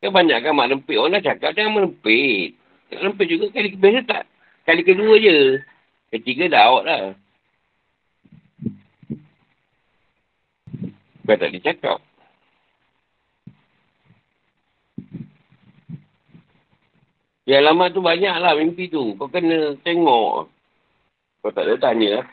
[0.00, 0.96] Kan banyak mak lempit.
[0.96, 2.59] Orang dah cakap jangan melempit.
[2.90, 4.22] Tak lempit juga kali biasa tak.
[4.66, 5.62] Kali kedua je.
[6.10, 7.02] Ketiga dah awak lah.
[11.22, 11.98] Bukan tak dicakap.
[17.46, 19.14] Ya alamat tu banyak lah mimpi tu.
[19.14, 20.50] Kau kena tengok.
[21.40, 22.26] Kau tak ada tanya lah.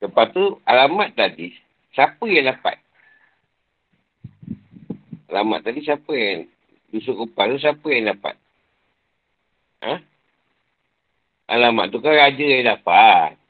[0.00, 1.52] Lepas tu alamat tadi.
[1.92, 2.80] Siapa yang dapat?
[5.32, 6.44] Alamat tadi siapa yang
[6.92, 8.36] Yusuf Kupal tu siapa yang dapat?
[9.80, 9.96] Ha?
[11.48, 13.40] Alamat tu kan raja yang dapat.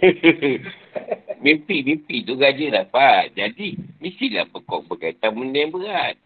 [1.44, 3.36] mimpi, mimpi tu raja dapat.
[3.36, 6.16] Jadi, mestilah pekok berkaitan benda yang berat.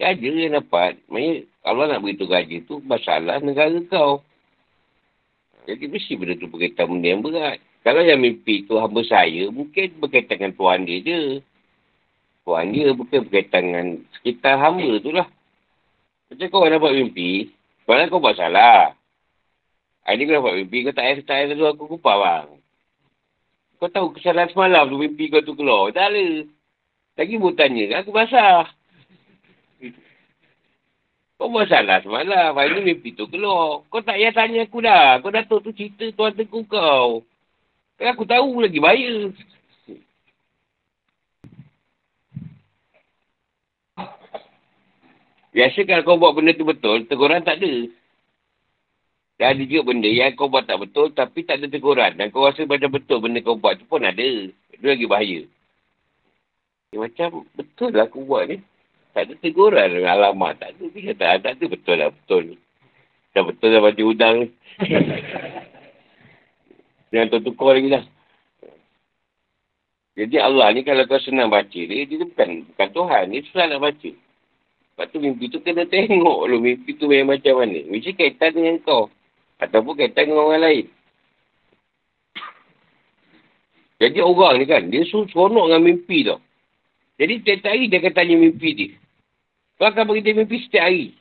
[0.00, 0.96] Raja yang dapat.
[1.12, 4.24] Maksudnya, Allah nak beritahu raja tu masalah negara kau.
[5.68, 7.60] Jadi, mesti benda tu berkaitan benda yang berat.
[7.84, 11.20] Kalau yang mimpi tu hamba saya, mungkin berkaitan dengan tuan dia je.
[12.44, 13.86] Tuan dia bukan berkaitan dengan
[14.20, 15.24] sekitar hamba tu lah.
[16.28, 17.48] Macam kau dapat mimpi,
[17.82, 18.92] sebenarnya kau buat salah.
[20.04, 22.48] Hari ni kau dapat mimpi, kau tak payah tak payah aku kupar bang.
[23.80, 25.88] Kau tahu kesalahan semalam tu mimpi kau tu keluar.
[25.96, 26.44] Tak ada.
[27.16, 28.68] Lagi pun tanya, aku basah.
[31.40, 32.52] Kau buat salah semalam.
[32.52, 33.88] Hari ni mimpi tu keluar.
[33.88, 35.20] Kau tak payah tanya aku dah.
[35.24, 37.24] Kau dah tahu tu cerita tuan teku kau.
[37.96, 39.32] Kan aku tahu lagi bahaya.
[45.54, 47.86] Biasa kalau kau buat benda tu betul, teguran tak ada.
[49.38, 52.18] Dan ada juga benda yang kau buat tak betul tapi tak ada teguran.
[52.18, 54.50] Dan kau rasa macam betul benda kau buat tu pun ada.
[54.74, 55.46] Itu lagi bahaya.
[56.90, 58.58] Ya, macam betul lah aku buat ni.
[59.14, 60.58] Tak ada teguran alamat.
[60.58, 60.84] Tak ada.
[60.90, 62.56] Dia kata, tak ada betul lah betul ni.
[63.30, 64.48] Dah betul lah baca udang ni.
[67.14, 68.04] Jangan tukar lagi lah.
[70.18, 73.24] Jadi Allah ni kalau kau senang baca dia, dia bukan, bukan Tuhan.
[73.30, 74.10] Dia susah nak baca.
[74.94, 77.82] Lepas tu mimpi tu kena tengok lu mimpi tu memang macam mana.
[77.90, 79.10] Mesti kaitan dengan kau.
[79.58, 80.86] Ataupun kaitan dengan orang lain.
[83.98, 86.38] Jadi orang ni kan, dia seronok dengan mimpi tau.
[87.18, 88.90] Jadi setiap hari dia akan tanya mimpi dia.
[89.82, 91.14] Kau akan bagi dia mimpi setiap hari.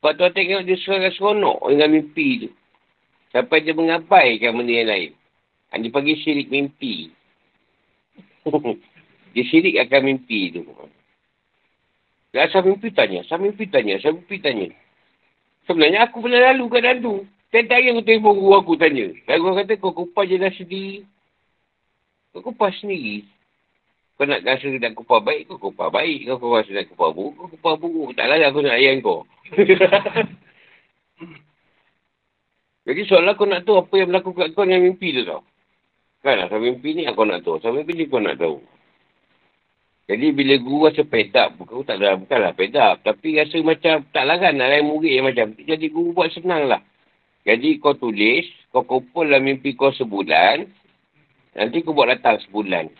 [0.00, 2.50] Sebab tu tengok dia seronok dengan mimpi tu.
[3.32, 5.10] Sampai dia mengabaikan benda yang lain.
[5.72, 7.12] Dia panggil syirik mimpi.
[9.36, 10.64] dia syirik akan mimpi tu.
[12.32, 14.72] Dan asal mimpi tanya, asal mimpi tanya, asal mimpi tanya.
[15.68, 17.14] Sebenarnya aku pernah lalu keadaan tu.
[17.52, 19.12] Tiap hari aku telefon guru aku tanya.
[19.28, 21.04] Dan guru kata kau kupas je dah sendiri.
[22.32, 23.28] Kau kupas sendiri.
[24.16, 26.24] Kau nak rasa nak kupas baik, kau kupas baik.
[26.32, 28.16] Kau, kau rasa nak kupas buruk, kau kupas buruk.
[28.16, 29.28] Tak lah aku nak ayam kau.
[32.82, 35.44] Jadi soalan aku nak tahu apa yang berlaku kat kau dengan mimpi tu tau.
[36.24, 37.60] Kan asal mimpi ni aku nak tahu.
[37.60, 38.58] Asal mimpi ni kau nak tahu.
[40.10, 43.00] Jadi bila guru rasa pedap, bukan tak ada, bukanlah pedap.
[43.06, 45.54] Tapi rasa macam tak laran nak lain murid yang macam.
[45.54, 46.82] Jadi guru buat senang lah.
[47.46, 50.66] Jadi kau tulis, kau kumpul lah mimpi kau sebulan.
[51.54, 52.90] Nanti kau buat datang sebulan.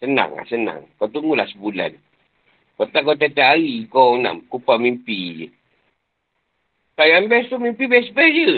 [0.00, 0.88] Senang lah, senang.
[0.96, 1.92] Kau tunggulah sebulan.
[2.80, 5.48] Kau tak kau tiap hari kau nak kumpul mimpi je.
[6.98, 8.50] Tak yang best tu mimpi best-best je.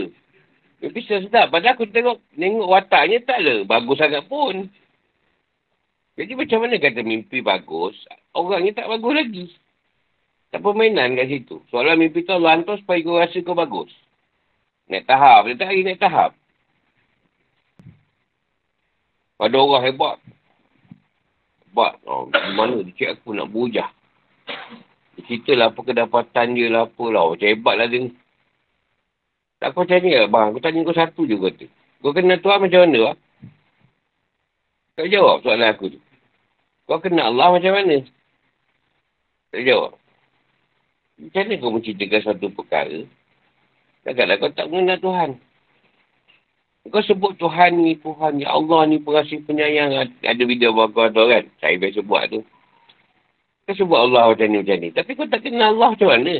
[0.80, 1.52] Mimpi sedap.
[1.52, 3.68] Padahal aku tengok, tengok wataknya tak lah.
[3.68, 4.64] Bagus sangat pun.
[6.18, 7.94] Jadi macam mana kata mimpi bagus,
[8.34, 9.46] orangnya tak bagus lagi.
[10.50, 11.62] Tak permainan kat situ.
[11.70, 13.90] Soalan mimpi tu Allah hantar supaya kau rasa kau bagus.
[14.90, 15.46] Naik tahap.
[15.46, 16.34] Dia tak hari naik tahap.
[19.38, 20.16] Ada orang hebat.
[21.70, 21.92] Hebat.
[22.02, 23.88] Oh, di mana dia cik aku nak berujah.
[25.14, 27.30] Dia cerita lah apa kedapatan dia lah apa lah.
[27.30, 28.10] Macam hebat lah dia.
[29.62, 30.50] Tak kau tanya bang.
[30.50, 31.66] Aku tanya kau satu je kata.
[32.02, 33.16] Kau kenal Tuhan macam mana lah?
[34.98, 36.00] Tak jawab soalan aku tu.
[36.90, 38.02] Kau kenal Allah macam mana?
[39.54, 39.94] Tak jawab.
[41.20, 42.98] Macam mana kau menceritakan satu perkara?
[44.02, 45.30] Kadang-kadang kau tak mengenal Tuhan.
[46.90, 50.10] Kau sebut Tuhan ni, Tuhan ni, Allah ni pengasih penyayang.
[50.24, 51.44] Ada video bawa tu kan?
[51.60, 52.40] Saya biasa buat tu.
[53.68, 54.88] Kau sebut Allah macam ni, macam ni.
[54.90, 56.34] Tapi kau tak kenal Allah macam mana?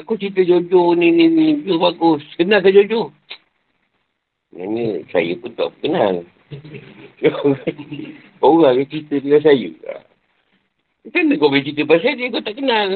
[0.00, 1.46] Aku cerita Jojo ni, ni, ni.
[1.62, 2.22] Jojo bagus.
[2.34, 3.12] Kenal ke Jojo?
[4.56, 6.26] Ini saya pun tak kenal.
[8.42, 9.70] Orang yang cerita dengan saya.
[11.00, 12.88] Macam mana kau boleh cerita pasal dia, kau tak kenal.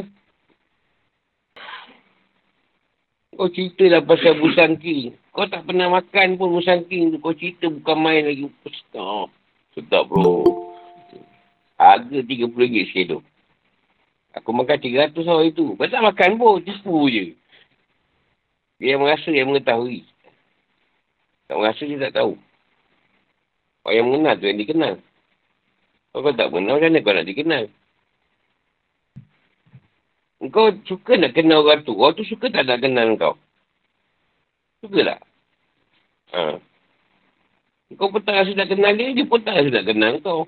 [3.35, 5.15] Kau cerita lah pasal busangking.
[5.35, 7.19] Kau tak pernah makan pun busangking tu.
[7.19, 8.47] Kau cerita bukan main lagi.
[8.87, 9.35] Stop.
[9.75, 10.47] Sedap bro.
[11.75, 13.19] Harga RM30 sekilo.
[14.39, 15.75] Aku makan RM300 hari tu.
[15.75, 16.63] Kau tak makan pun.
[16.63, 17.35] Tipu je.
[18.79, 20.07] Dia merasa yang mengetahui.
[21.51, 22.39] Tak merasa dia tak tahu.
[23.85, 24.95] Orang yang mengenal tu yang dikenal.
[26.11, 27.65] Kalau kau tak mengenal, macam mana kau nak dikenal?
[30.49, 31.93] Kau suka nak kenal orang tu.
[31.97, 33.35] Orang tu suka tak nak kenal kau?
[34.85, 35.21] Suka tak?
[36.33, 36.41] Ha.
[37.95, 40.41] Kau pun tak rasa nak kenal dia, dia pun tak rasa nak kenal kau.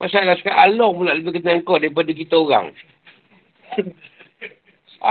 [0.00, 2.72] Masalah sekarang Along pula lebih kenal kau daripada kita orang.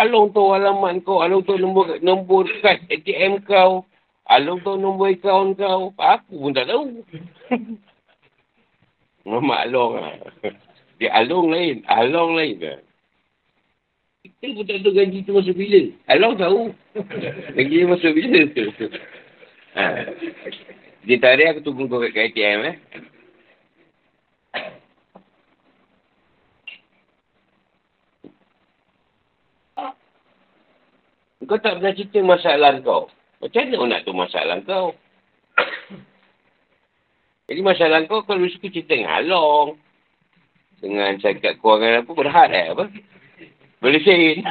[0.01, 3.85] Along tu alamat kau, Along tu nombor, nombor kad ATM kau,
[4.29, 5.89] Along tu nombor akaun kau.
[5.97, 7.01] Aku pun tak tahu.
[9.25, 10.15] Nama Along lah.
[11.01, 12.79] Dia Along lain, Along lain kan.
[14.21, 15.81] Kita pun tak tahu gaji tu masa bila.
[16.13, 16.61] Along tahu.
[17.57, 18.65] Gaji dia masa bila tu.
[19.73, 19.83] Ha.
[21.09, 22.75] Dia tarik aku tunggu kau kat ATM eh.
[31.49, 33.09] Kau tak pernah cerita masalah kau.
[33.39, 34.91] Macam mana nak tahu masalah kau?
[37.47, 39.79] Jadi masalah kau kalau suka cerita dengan Along.
[40.83, 42.85] Dengan cakap kewangan apa, berhad eh apa?
[43.79, 44.43] Boleh sen.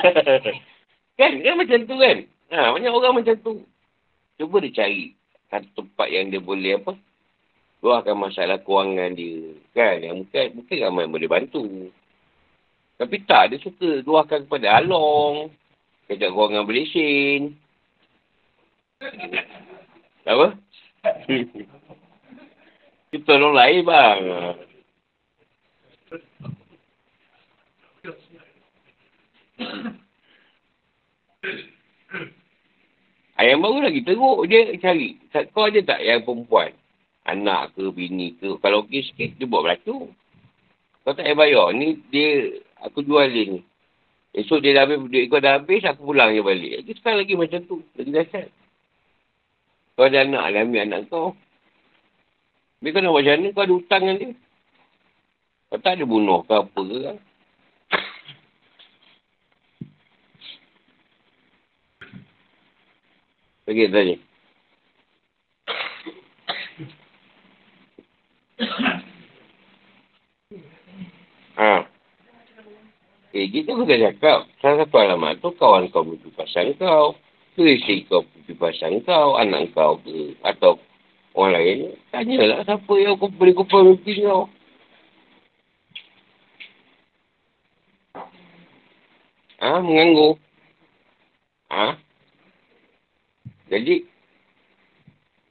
[1.20, 1.32] kan?
[1.36, 2.18] Kan macam tu kan?
[2.48, 3.52] Ha, banyak orang macam tu.
[4.40, 5.12] Cuba dia cari
[5.52, 6.96] satu tempat yang dia boleh apa?
[7.84, 9.52] Luahkan masalah kewangan dia.
[9.76, 10.00] Kan?
[10.00, 11.64] Yang mungkin, mungkin ramai yang boleh bantu.
[12.98, 15.52] Tapi tak, dia suka luahkan kepada Along.
[16.08, 17.67] Kejap kewangan boleh sen.
[20.28, 20.46] Apa?
[23.08, 24.20] Kita tolong lain bang.
[33.38, 35.14] Ayam baru lagi teruk dia cari.
[35.54, 36.74] Kau ada tak yang perempuan?
[37.22, 38.58] Anak ke, bini ke.
[38.58, 40.10] Kalau okey sikit, dia buat berlaku.
[41.06, 41.66] Kau tak payah bayar.
[41.70, 43.60] Ni dia, aku jual dia ni.
[44.34, 46.82] Esok dia dah habis, duit kau dah habis, aku pulang je balik.
[46.82, 47.76] Lagi sekarang lagi macam tu.
[47.96, 48.48] Lagi dahsyat.
[49.98, 51.34] Kau ada anak, dia ambil anak kau.
[52.78, 53.50] Tapi kau nak buat macam mana?
[53.50, 54.30] Kau ada hutang dengan dia.
[55.66, 57.16] Kau tak ada bunuh ke apa ke kan?
[63.66, 64.16] Pergi tanya.
[71.58, 71.82] ha.
[73.34, 74.46] Eh, kita bukan cakap.
[74.62, 77.18] Salah satu alamat tu kawan kau pergi pasang kau.
[77.58, 79.34] Kerisi kau pergi pasang kau.
[79.34, 80.38] Anak kau ke.
[80.46, 80.78] Atau
[81.34, 81.90] orang lain.
[82.14, 84.46] Tanyalah siapa yang kau boleh kupal mimpi kau.
[89.58, 90.38] Ha, mengganggu.
[91.74, 91.98] Ha?
[93.74, 94.06] Jadi,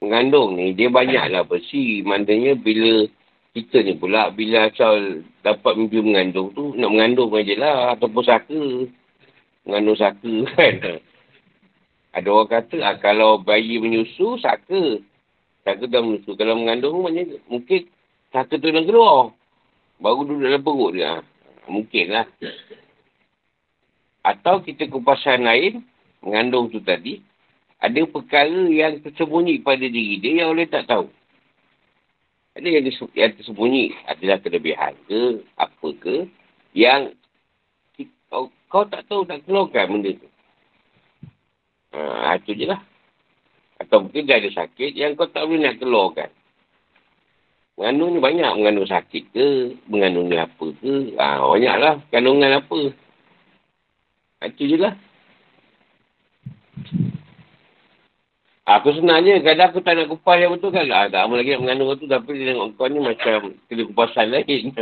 [0.00, 2.00] mengandung ni, dia banyaklah besi.
[2.08, 3.04] Maknanya bila
[3.52, 7.76] kita ni pula, bila asal dapat mimpi mengandung tu, nak mengandung aja lah.
[8.00, 8.88] Ataupun saka.
[9.68, 11.04] Mengandung saka kan.
[12.16, 15.02] Ada orang kata, ah, kalau bayi menyusu, saka.
[15.62, 16.32] Saka dah menyusu.
[16.34, 17.84] Kalau mengandung, maknanya mungkin
[18.32, 19.36] saka tu dah keluar.
[20.00, 21.20] Baru duduk dalam perut dia.
[21.68, 22.26] Mungkin lah.
[24.24, 25.84] Atau kita kupasan lain,
[26.24, 27.20] mengandung tu tadi,
[27.78, 31.06] ada perkara yang tersembunyi pada diri dia yang oleh tak tahu.
[32.58, 36.26] Ada yang, yang tersembunyi adalah kelebihan ke, apa ke,
[36.74, 37.14] yang
[38.68, 40.28] kau tak tahu nak keluarkan benda tu.
[41.94, 42.80] Ha, itu je lah.
[43.78, 46.30] Atau mungkin dia ada sakit yang kau tak boleh nak keluarkan.
[47.78, 48.52] Mengandung ni banyak.
[48.58, 49.48] Mengandung sakit ke,
[49.86, 50.94] mengandung ni apa ke.
[51.14, 52.80] Ha, banyak lah kandungan apa.
[54.44, 54.94] Itu je lah.
[58.68, 59.00] Aku je.
[59.40, 60.84] Kadang aku tak nak kupas yang betul kan.
[60.92, 62.04] Ah, tak lama lagi nak mengandung tu.
[62.04, 64.76] Tapi dia tengok kau ni macam kena kupasan lain.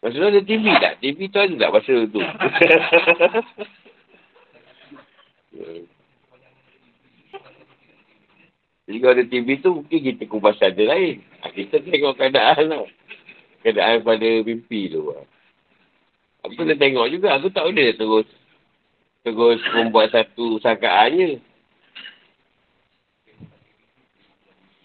[0.00, 1.00] Tu ada TV tak?
[1.00, 2.20] TV tu ada tak masa tu?
[8.90, 11.22] Jadi kalau ada TV tu, mungkin kita kupasan dia lain.
[11.46, 12.86] Ah, kita tengok keadaan lah.
[13.62, 15.14] Keadaan pada mimpi tu.
[16.42, 17.38] Aku dah tengok juga.
[17.38, 18.26] Aku tak boleh terus
[19.22, 21.38] terus membuat satu sangkaannya.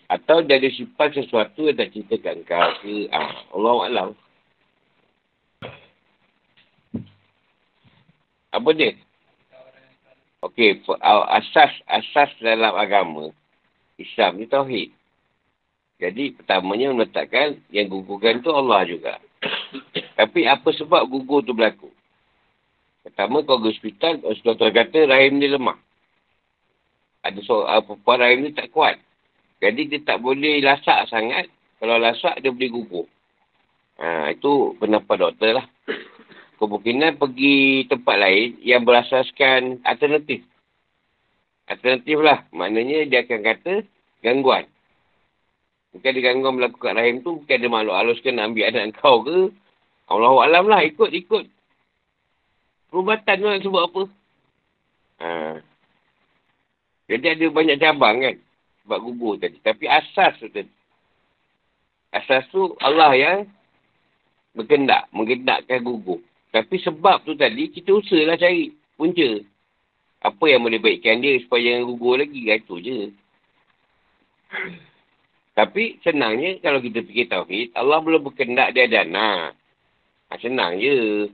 [0.05, 3.09] Atau dia ada sifat sesuatu yang tak ceritakan kau ke.
[3.09, 4.09] Ah, Allah Alam.
[8.53, 8.93] Apa dia?
[10.45, 13.34] Okey, asas asas dalam agama
[13.97, 14.93] Islam ni tauhid.
[15.97, 19.17] Jadi pertamanya meletakkan yang gugurkan tu Allah juga.
[20.19, 21.89] Tapi apa sebab gugur tu berlaku?
[23.01, 25.77] Pertama kau pergi hospital, hospital kata rahim dia lemah.
[27.26, 29.01] Ada seorang perempuan rahim dia tak kuat.
[29.65, 31.49] Jadi dia tak boleh lasak sangat.
[31.81, 33.07] Kalau lasak dia boleh gugur.
[33.97, 35.65] Ha, itu pendapat doktor lah.
[36.60, 40.44] kemungkinan pergi tempat lain yang berasaskan alternatif.
[41.65, 42.45] Alternatif lah.
[42.53, 43.73] Maknanya dia akan kata
[44.22, 44.65] gangguan.
[45.95, 49.40] Mungkin ada gangguan melakukan rahim tu, mungkin ada makhluk halus nak ambil anak kau ke.
[50.06, 51.45] Allah Alam lah, ikut, ikut.
[52.94, 54.02] Perubatan tu nak sebut apa.
[55.19, 55.30] Ha.
[57.10, 58.36] Jadi ada banyak cabang kan.
[58.86, 59.57] Sebab gugur tadi.
[59.61, 60.69] Tapi asas tu tadi.
[62.14, 63.38] Asas tu Allah yang
[64.53, 65.10] berkendak.
[65.10, 66.22] Mengendakkan gugur.
[66.56, 69.44] Tapi sebab tu tadi, kita usahalah cari punca.
[70.23, 72.48] Apa yang boleh baikkan dia supaya jangan gugur lagi.
[72.48, 73.11] Itu je.
[75.52, 79.60] Tapi senangnya kalau kita fikir tauhid, Allah belum berkendak dia ada anak.
[80.32, 81.27] Ha, senang je.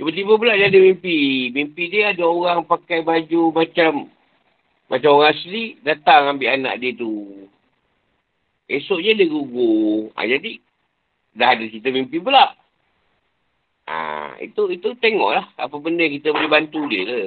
[0.00, 1.52] Tiba-tiba pula dia ada mimpi.
[1.52, 4.08] Mimpi dia ada orang pakai baju macam
[4.88, 7.44] macam orang asli datang ambil anak dia tu.
[8.72, 10.16] Esoknya dia gugur.
[10.16, 10.64] Ha, jadi
[11.36, 12.56] dah ada cerita mimpi pula.
[13.86, 17.22] Ha, itu itu tengoklah apa benda kita boleh bantu dia ke.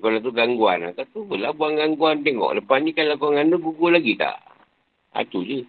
[0.00, 0.88] Kalau tu gangguan.
[0.88, 2.62] Kata tu pula buang gangguan tengok.
[2.62, 4.40] Lepas ni kalau kau ngandung gugur lagi tak?
[5.12, 5.60] Ha, tu je.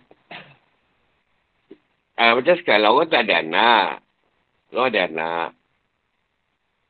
[2.16, 3.88] Ha, macam sekarang orang tak ada anak.
[4.72, 5.48] Orang ada anak.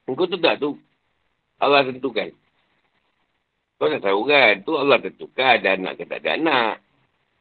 [0.05, 0.77] Kau tu tak tu.
[1.57, 2.29] Allah tentukan.
[3.79, 4.53] Kau tak tahu kan.
[4.61, 6.73] Tu Allah tentukan ada anak ke tak ada anak.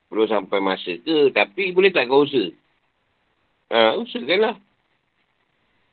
[0.08, 1.34] Belum sampai masa ke.
[1.34, 2.48] Tapi boleh tak kau usaha?
[3.74, 4.69] Ha, usahakanlah.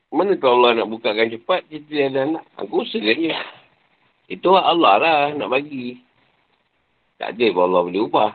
[0.08, 2.44] Mana kalau Allah nak bukakan cepat, kita ada anak.
[2.56, 3.36] Aku usahakan je.
[4.28, 6.00] Itu Allah lah nak bagi.
[7.20, 8.32] Tak ada pun Allah boleh ubah.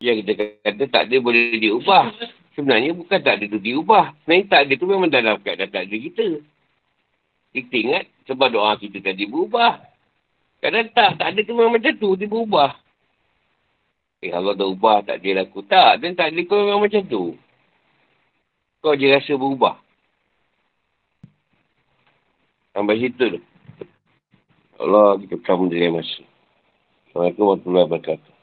[0.00, 0.32] Yang kita
[0.64, 2.08] kata tak ada boleh diubah.
[2.56, 4.16] Sebenarnya bukan tak ada tu diubah.
[4.24, 6.26] Sebenarnya tak ada tu memang dalam keadaan tak ada kita.
[7.52, 9.82] Kita ingat sebab doa kita tadi berubah.
[10.62, 12.76] Kadang tak, tak ada tu memang macam tu, dia berubah.
[14.20, 15.64] Eh Allah dah ubah, tak dia laku.
[15.64, 17.36] Tak, dan tak ada kau memang macam tu.
[18.80, 19.76] Kau je rasa berubah.
[22.72, 23.40] Sampai situ tu.
[24.80, 26.24] Allah kita bersama dengan masa.
[27.12, 28.39] Assalamualaikum warahmatullahi wabarakatuh.